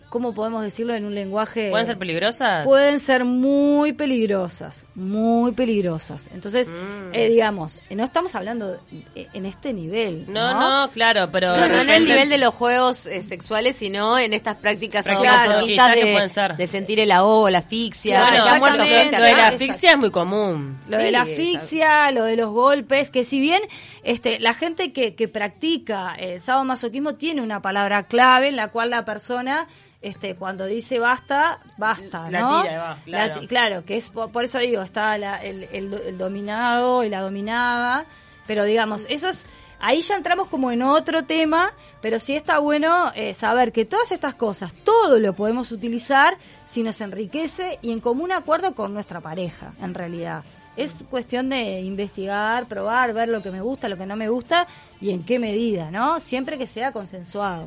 ¿cómo 0.09 0.33
podemos 0.33 0.63
decirlo 0.63 0.93
en 0.95 1.05
un 1.05 1.15
lenguaje? 1.15 1.69
¿Pueden 1.69 1.85
ser 1.85 1.97
peligrosas? 1.97 2.65
Pueden 2.65 2.99
ser 2.99 3.25
muy 3.25 3.93
peligrosas, 3.93 4.85
muy 4.95 5.51
peligrosas. 5.51 6.29
Entonces, 6.33 6.69
Mm. 6.69 7.13
eh, 7.13 7.29
digamos, 7.29 7.79
eh, 7.89 7.95
no 7.95 8.03
estamos 8.03 8.35
hablando 8.35 8.79
eh, 9.15 9.27
en 9.33 9.45
este 9.45 9.71
nivel. 9.73 10.25
No, 10.27 10.53
No, 10.53 10.85
no, 10.87 10.91
claro, 10.91 11.29
pero... 11.31 11.55
No, 11.55 11.67
no 11.67 11.81
en 11.81 11.89
el 11.89 12.05
nivel 12.05 12.29
de 12.29 12.37
los 12.37 12.53
juegos 12.53 13.05
eh, 13.05 13.21
sexuales, 13.23 13.75
sino 13.75 14.17
en 14.19 14.33
estas 14.33 14.55
prácticas 14.57 15.05
sadomasoquistas 15.05 16.31
ser. 16.31 16.51
de, 16.51 16.57
de 16.63 16.67
sentir 16.67 16.99
el 16.99 17.11
ahogo, 17.11 17.49
la 17.49 17.59
asfixia, 17.59 18.17
Claro, 18.17 18.35
que 18.35 18.41
se 18.41 18.49
ha 18.49 18.59
muerto 18.59 18.83
lo 18.83 18.89
de 19.25 19.33
la 19.35 19.47
asfixia 19.47 19.91
es 19.91 19.97
muy 19.97 20.11
común. 20.11 20.79
Lo 20.89 20.97
de 20.97 21.11
la 21.11 21.19
exacto. 21.19 21.41
asfixia, 21.41 22.11
lo 22.11 22.23
de 22.25 22.35
los 22.35 22.51
golpes, 22.51 23.09
que 23.09 23.23
si 23.23 23.39
bien 23.39 23.61
este, 24.03 24.39
la 24.39 24.53
gente 24.53 24.91
que, 24.91 25.15
que 25.15 25.27
practica 25.27 26.15
eh, 26.17 26.39
sadomasoquismo 26.39 27.15
tiene 27.15 27.41
una 27.41 27.61
palabra 27.61 28.03
clave 28.03 28.47
en 28.49 28.55
la 28.55 28.69
cual 28.69 28.89
la 28.91 29.05
persona 29.05 29.67
este, 30.01 30.35
cuando 30.35 30.65
dice 30.65 30.97
basta, 30.99 31.59
basta, 31.77 32.29
La 32.31 32.39
¿no? 32.41 32.61
tira 32.63 32.77
va, 32.81 32.97
La 33.05 33.33
claro. 33.47 33.83
que 33.85 33.97
es 33.97 34.09
por, 34.09 34.31
por 34.31 34.43
eso 34.45 34.59
digo, 34.59 34.81
está 34.81 35.17
la- 35.17 35.37
el, 35.43 35.63
el- 35.71 35.93
el 35.93 36.17
dominado 36.17 37.03
y 37.03 37.09
la 37.09 37.21
dominada, 37.21 38.05
pero 38.47 38.63
digamos, 38.63 39.05
eso 39.09 39.29
es, 39.29 39.45
ahí 39.79 40.01
ya 40.01 40.15
entramos 40.15 40.47
como 40.47 40.71
en 40.71 40.81
otro 40.83 41.23
tema, 41.25 41.73
pero 42.01 42.19
sí 42.19 42.35
está 42.35 42.59
bueno 42.59 43.11
eh, 43.13 43.33
saber 43.33 43.71
que 43.71 43.85
todas 43.85 44.11
estas 44.11 44.35
cosas, 44.35 44.73
todo 44.85 45.19
lo 45.19 45.33
podemos 45.33 45.71
utilizar 45.71 46.37
si 46.65 46.81
nos 46.83 47.01
enriquece 47.01 47.77
y 47.81 47.91
en 47.91 47.99
común 47.99 48.31
acuerdo 48.31 48.73
con 48.73 48.93
nuestra 48.93 49.19
pareja, 49.21 49.73
en 49.81 49.93
realidad. 49.93 50.43
Es 50.77 50.95
cuestión 51.09 51.49
de 51.49 51.81
investigar, 51.81 52.65
probar, 52.67 53.11
ver 53.13 53.27
lo 53.27 53.41
que 53.41 53.51
me 53.51 53.59
gusta, 53.59 53.89
lo 53.89 53.97
que 53.97 54.05
no 54.05 54.15
me 54.15 54.29
gusta 54.29 54.65
y 55.01 55.11
en 55.11 55.23
qué 55.25 55.37
medida, 55.37 55.91
¿no? 55.91 56.21
Siempre 56.21 56.57
que 56.57 56.67
sea 56.67 56.93
consensuado. 56.93 57.65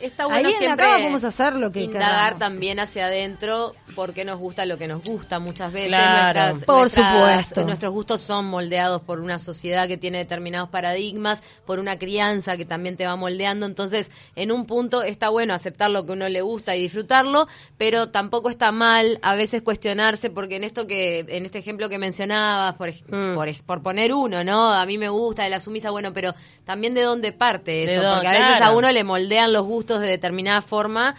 Está 0.00 0.26
bueno 0.26 0.38
Ahí 0.38 0.44
en 0.46 0.50
la 0.52 0.58
siempre 0.58 0.84
cama 0.86 0.96
podemos 0.98 1.24
hacer 1.24 1.52
lo 1.54 1.70
que 1.70 1.80
indagar 1.82 2.10
queramos. 2.34 2.38
también 2.38 2.80
hacia 2.80 3.06
adentro 3.06 3.74
porque 3.94 4.24
nos 4.24 4.38
gusta 4.38 4.66
lo 4.66 4.76
que 4.76 4.86
nos 4.88 5.02
gusta 5.02 5.38
muchas 5.38 5.72
veces. 5.72 5.88
Claro. 5.88 6.40
Nuestras, 6.40 6.64
Por 6.64 6.76
nuestras- 6.80 7.12
supuesto. 7.14 7.64
Nuestros 7.64 7.92
gustos 7.92 8.20
son 8.20 8.44
moldeados 8.46 9.00
por 9.02 9.20
una 9.20 9.38
sociedad 9.38 9.86
que 9.88 9.96
tiene 9.96 10.18
determinados 10.18 10.68
paradigmas, 10.68 11.42
por 11.64 11.78
una 11.78 11.98
crianza 11.98 12.56
que 12.56 12.64
también 12.64 12.96
te 12.96 13.06
va 13.06 13.16
moldeando. 13.16 13.66
Entonces, 13.66 14.10
en 14.36 14.50
un 14.52 14.66
punto 14.66 15.02
está 15.02 15.28
bueno 15.30 15.54
aceptar 15.54 15.90
lo 15.90 16.04
que 16.04 16.12
a 16.12 16.14
uno 16.16 16.28
le 16.28 16.42
gusta 16.42 16.74
y 16.76 16.80
disfrutarlo, 16.82 17.46
pero 17.78 18.10
tampoco 18.10 18.50
está 18.50 18.72
mal 18.72 19.18
a 19.22 19.36
veces 19.36 19.62
cuestionarse 19.62 20.28
porque 20.28 20.56
en 20.56 20.64
esto 20.64 20.86
que, 20.86 21.20
en 21.28 21.46
este 21.46 21.58
ejemplo 21.60 21.88
que 21.88 21.98
mencionabas, 21.98 22.74
por, 22.74 22.90
Mm. 23.08 23.36
por, 23.64 23.82
poner 23.82 24.12
uno, 24.12 24.42
¿no? 24.44 24.70
A 24.72 24.84
mí 24.86 24.98
me 24.98 25.08
gusta 25.08 25.44
de 25.44 25.50
la 25.50 25.60
sumisa, 25.60 25.90
bueno, 25.90 26.12
pero 26.12 26.34
también 26.64 26.94
de 26.94 27.02
dónde 27.02 27.32
parte 27.32 27.84
eso, 27.84 28.02
porque 28.12 28.28
a 28.28 28.32
veces 28.32 28.60
a 28.62 28.72
uno 28.72 28.90
le 28.90 29.04
moldean 29.04 29.52
los 29.52 29.62
gustos 29.64 29.83
de 29.86 30.08
determinada 30.08 30.62
forma 30.62 31.14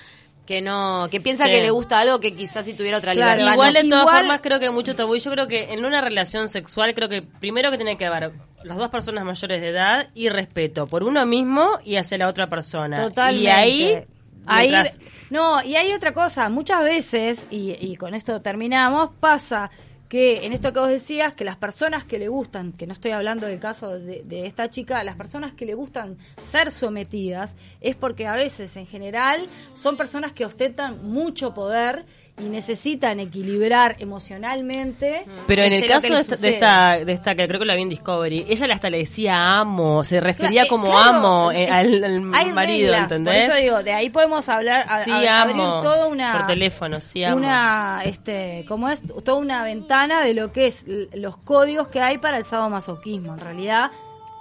que 0.46 0.62
no 0.62 1.08
que 1.10 1.20
piensa 1.22 1.46
Sí. 1.46 1.52
que 1.52 1.62
le 1.62 1.72
gusta 1.72 2.00
algo 2.00 2.20
que 2.20 2.36
quizás 2.36 2.66
si 2.66 2.74
tuviera 2.76 3.00
otra 3.00 3.14
Claro, 3.14 3.32
libertad 3.32 3.54
Igual 3.54 3.74
no. 3.74 3.82
de 3.82 3.90
todas 3.90 4.02
Igual- 4.04 4.16
formas 4.18 4.42
creo 4.44 4.60
que 4.60 4.66
hay 4.66 4.72
mucho 4.72 4.96
tabú 4.96 5.16
y 5.16 5.20
yo 5.20 5.32
creo 5.32 5.48
que 5.48 5.74
en 5.74 5.84
una 5.86 6.02
relación 6.02 6.48
sexual 6.48 6.94
creo 6.94 7.10
que 7.10 7.22
primero 7.24 7.72
que 7.72 7.78
tiene 7.78 7.98
que 7.98 8.06
haber 8.06 8.32
las 8.64 8.78
dos 8.78 8.90
personas 8.90 9.26
mayores 9.26 9.60
de 9.62 9.70
edad 9.70 10.08
y 10.14 10.30
respeto 10.30 10.86
por 10.88 11.04
uno 11.04 11.26
mismo 11.26 11.80
y 11.84 11.96
hacia 11.96 12.18
la 12.20 12.28
otra 12.28 12.48
persona. 12.48 13.02
Totalmente. 13.08 13.44
Y 13.44 13.48
ahí, 13.48 14.04
Ahí, 14.48 14.70
mientras- 14.70 15.00
no, 15.32 15.64
y 15.64 15.76
hay 15.76 15.92
otra 15.94 16.14
cosa, 16.14 16.48
muchas 16.50 16.84
veces, 16.84 17.48
y, 17.50 17.72
y 17.80 17.96
con 17.96 18.14
esto 18.14 18.40
terminamos, 18.42 19.10
pasa 19.20 19.72
que 20.10 20.46
en 20.46 20.54
esto 20.54 20.72
que 20.72 20.80
vos 20.80 20.90
decías, 20.90 21.34
que 21.34 21.44
las 21.44 21.56
personas 21.58 22.04
que 22.04 22.20
le 22.20 22.28
gustan, 22.28 22.74
que 22.74 22.86
no 22.86 22.94
estoy 22.94 23.12
hablando 23.12 23.48
del 23.48 23.60
caso 23.60 23.98
de, 23.98 24.22
de 24.24 24.46
esta 24.46 24.70
chica, 24.70 25.04
las 25.04 25.16
personas 25.16 25.54
que 25.54 25.66
le 25.66 25.74
gustan 25.74 26.18
ser 26.44 26.72
sometidas, 26.72 27.56
es 27.82 27.96
porque 27.96 28.28
a 28.28 28.34
veces, 28.34 28.78
en 28.78 28.86
general, 28.86 29.42
son 29.74 29.98
personas 29.98 30.32
que 30.32 30.46
ostentan 30.46 31.04
mucho 31.04 31.56
poder 31.56 32.06
y 32.40 32.44
necesitan 32.50 33.20
equilibrar 33.20 33.96
emocionalmente. 33.98 35.26
Pero 35.48 35.64
en 35.64 35.74
este, 35.74 35.86
el 35.88 35.92
caso 35.92 36.14
de 36.14 36.20
esta, 36.20 36.36
de 36.36 36.50
esta, 36.50 37.06
de 37.06 37.12
esta 37.14 37.36
que 37.36 37.48
creo 37.48 37.60
que 37.60 37.66
la 37.66 37.76
vi 37.76 37.82
en 37.82 37.90
Discovery, 37.90 38.46
ella 38.48 38.68
hasta 38.74 38.90
le 38.92 39.00
decía 39.00 39.36
amo, 39.60 40.04
se 40.04 40.20
refería 40.20 40.64
eh, 40.64 40.68
como 40.68 40.86
claro, 40.86 41.18
amo 41.18 41.52
eh, 41.52 41.64
eh, 41.64 41.70
al, 41.72 42.22
marido, 42.54 42.92
reglas, 42.92 43.12
¿entendés? 43.12 43.48
Por 43.48 43.56
eso 43.58 43.62
digo, 43.64 43.84
de 43.84 43.94
ahí 43.94 44.10
podemos 44.10 44.48
hablar, 44.50 44.86
a- 44.88 45.00
Sí, 45.04 45.12
a- 45.12 45.42
abrir 45.42 45.58
toda 45.58 46.08
una 46.08 46.34
Por 46.38 46.46
teléfono, 46.48 47.02
sí, 47.02 47.24
amo. 47.24 47.38
una 47.38 48.02
este, 48.06 48.66
¿cómo 48.68 48.90
es? 48.90 49.02
Toda 49.24 49.38
una 49.38 49.64
ventana 49.64 49.95
de 49.96 50.34
lo 50.34 50.52
que 50.52 50.68
es 50.68 50.86
los 51.14 51.38
códigos 51.38 51.88
que 51.88 52.02
hay 52.02 52.18
para 52.18 52.38
el 52.38 52.44
sadomasoquismo. 52.44 53.34
En 53.34 53.40
realidad, 53.40 53.92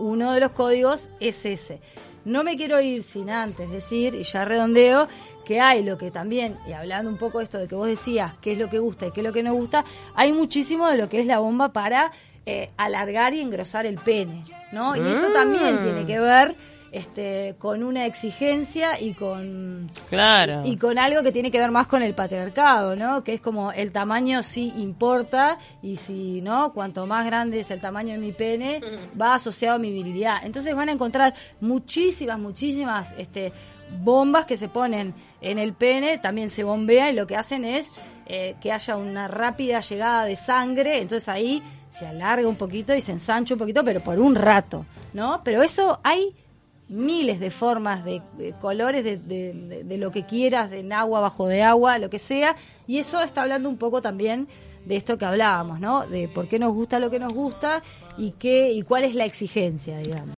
uno 0.00 0.32
de 0.32 0.40
los 0.40 0.50
códigos 0.50 1.08
es 1.20 1.46
ese. 1.46 1.80
No 2.24 2.42
me 2.42 2.56
quiero 2.56 2.80
ir 2.80 3.04
sin 3.04 3.30
antes 3.30 3.70
decir, 3.70 4.14
y 4.14 4.24
ya 4.24 4.44
redondeo, 4.44 5.08
que 5.44 5.60
hay 5.60 5.84
lo 5.84 5.96
que 5.96 6.10
también, 6.10 6.56
y 6.66 6.72
hablando 6.72 7.10
un 7.10 7.18
poco 7.18 7.38
de 7.38 7.44
esto 7.44 7.58
de 7.58 7.68
que 7.68 7.74
vos 7.76 7.86
decías, 7.86 8.36
qué 8.38 8.52
es 8.52 8.58
lo 8.58 8.68
que 8.68 8.78
gusta 8.78 9.06
y 9.06 9.10
qué 9.12 9.20
es 9.20 9.26
lo 9.26 9.32
que 9.32 9.42
no 9.42 9.54
gusta, 9.54 9.84
hay 10.16 10.32
muchísimo 10.32 10.88
de 10.88 10.96
lo 10.96 11.08
que 11.08 11.20
es 11.20 11.26
la 11.26 11.38
bomba 11.38 11.72
para 11.72 12.12
eh, 12.46 12.70
alargar 12.76 13.34
y 13.34 13.40
engrosar 13.40 13.86
el 13.86 13.96
pene, 13.96 14.42
¿no? 14.72 14.96
Y 14.96 15.00
eso 15.00 15.28
también 15.32 15.80
tiene 15.82 16.04
que 16.06 16.18
ver 16.18 16.56
este, 16.94 17.56
con 17.58 17.82
una 17.82 18.06
exigencia 18.06 19.00
y 19.00 19.14
con 19.14 19.90
Claro. 20.08 20.62
y 20.64 20.76
con 20.76 20.96
algo 20.96 21.24
que 21.24 21.32
tiene 21.32 21.50
que 21.50 21.58
ver 21.58 21.72
más 21.72 21.88
con 21.88 22.02
el 22.04 22.14
patriarcado, 22.14 22.94
¿no? 22.94 23.24
Que 23.24 23.34
es 23.34 23.40
como 23.40 23.72
el 23.72 23.90
tamaño 23.90 24.44
sí 24.44 24.72
importa 24.76 25.58
y 25.82 25.96
si, 25.96 26.40
¿no? 26.40 26.72
Cuanto 26.72 27.04
más 27.06 27.26
grande 27.26 27.58
es 27.58 27.70
el 27.72 27.80
tamaño 27.80 28.12
de 28.12 28.18
mi 28.18 28.30
pene, 28.30 28.80
va 29.20 29.34
asociado 29.34 29.74
a 29.74 29.78
mi 29.80 29.92
virilidad. 29.92 30.36
Entonces 30.44 30.72
van 30.76 30.88
a 30.88 30.92
encontrar 30.92 31.34
muchísimas, 31.60 32.38
muchísimas 32.38 33.12
este, 33.18 33.52
bombas 34.00 34.46
que 34.46 34.56
se 34.56 34.68
ponen 34.68 35.14
en 35.40 35.58
el 35.58 35.72
pene, 35.72 36.18
también 36.18 36.48
se 36.48 36.62
bombea 36.62 37.10
y 37.10 37.14
lo 37.16 37.26
que 37.26 37.34
hacen 37.36 37.64
es 37.64 37.90
eh, 38.26 38.54
que 38.60 38.70
haya 38.70 38.96
una 38.96 39.26
rápida 39.26 39.80
llegada 39.80 40.24
de 40.26 40.36
sangre, 40.36 41.00
entonces 41.00 41.28
ahí 41.28 41.60
se 41.90 42.06
alarga 42.06 42.46
un 42.48 42.56
poquito 42.56 42.94
y 42.94 43.00
se 43.00 43.10
ensancha 43.10 43.54
un 43.54 43.58
poquito, 43.58 43.82
pero 43.84 43.98
por 44.00 44.20
un 44.20 44.36
rato, 44.36 44.86
¿no? 45.12 45.40
Pero 45.42 45.60
eso 45.62 45.98
hay 46.04 46.34
miles 46.88 47.40
de 47.40 47.50
formas, 47.50 48.04
de, 48.04 48.20
colores, 48.60 49.04
de, 49.04 49.16
de- 49.16 49.52
de- 49.52 49.84
de 49.84 49.98
lo 49.98 50.10
que 50.10 50.22
quieras, 50.24 50.70
en 50.72 50.92
agua, 50.92 51.20
bajo 51.20 51.46
de 51.46 51.62
agua, 51.62 51.98
lo 51.98 52.10
que 52.10 52.18
sea. 52.18 52.56
Y 52.86 52.98
eso 52.98 53.22
está 53.22 53.42
hablando 53.42 53.68
un 53.68 53.78
poco 53.78 54.02
también 54.02 54.48
de 54.84 54.96
esto 54.96 55.16
que 55.16 55.24
hablábamos, 55.24 55.80
¿no? 55.80 56.06
De 56.06 56.28
por 56.28 56.46
qué 56.46 56.58
nos 56.58 56.74
gusta 56.74 56.98
lo 56.98 57.08
que 57.10 57.18
nos 57.18 57.32
gusta 57.32 57.82
y 58.18 58.32
qué 58.32 58.70
y 58.72 58.82
cuál 58.82 59.04
es 59.04 59.14
la 59.14 59.24
exigencia, 59.24 59.96
digamos. 59.98 60.28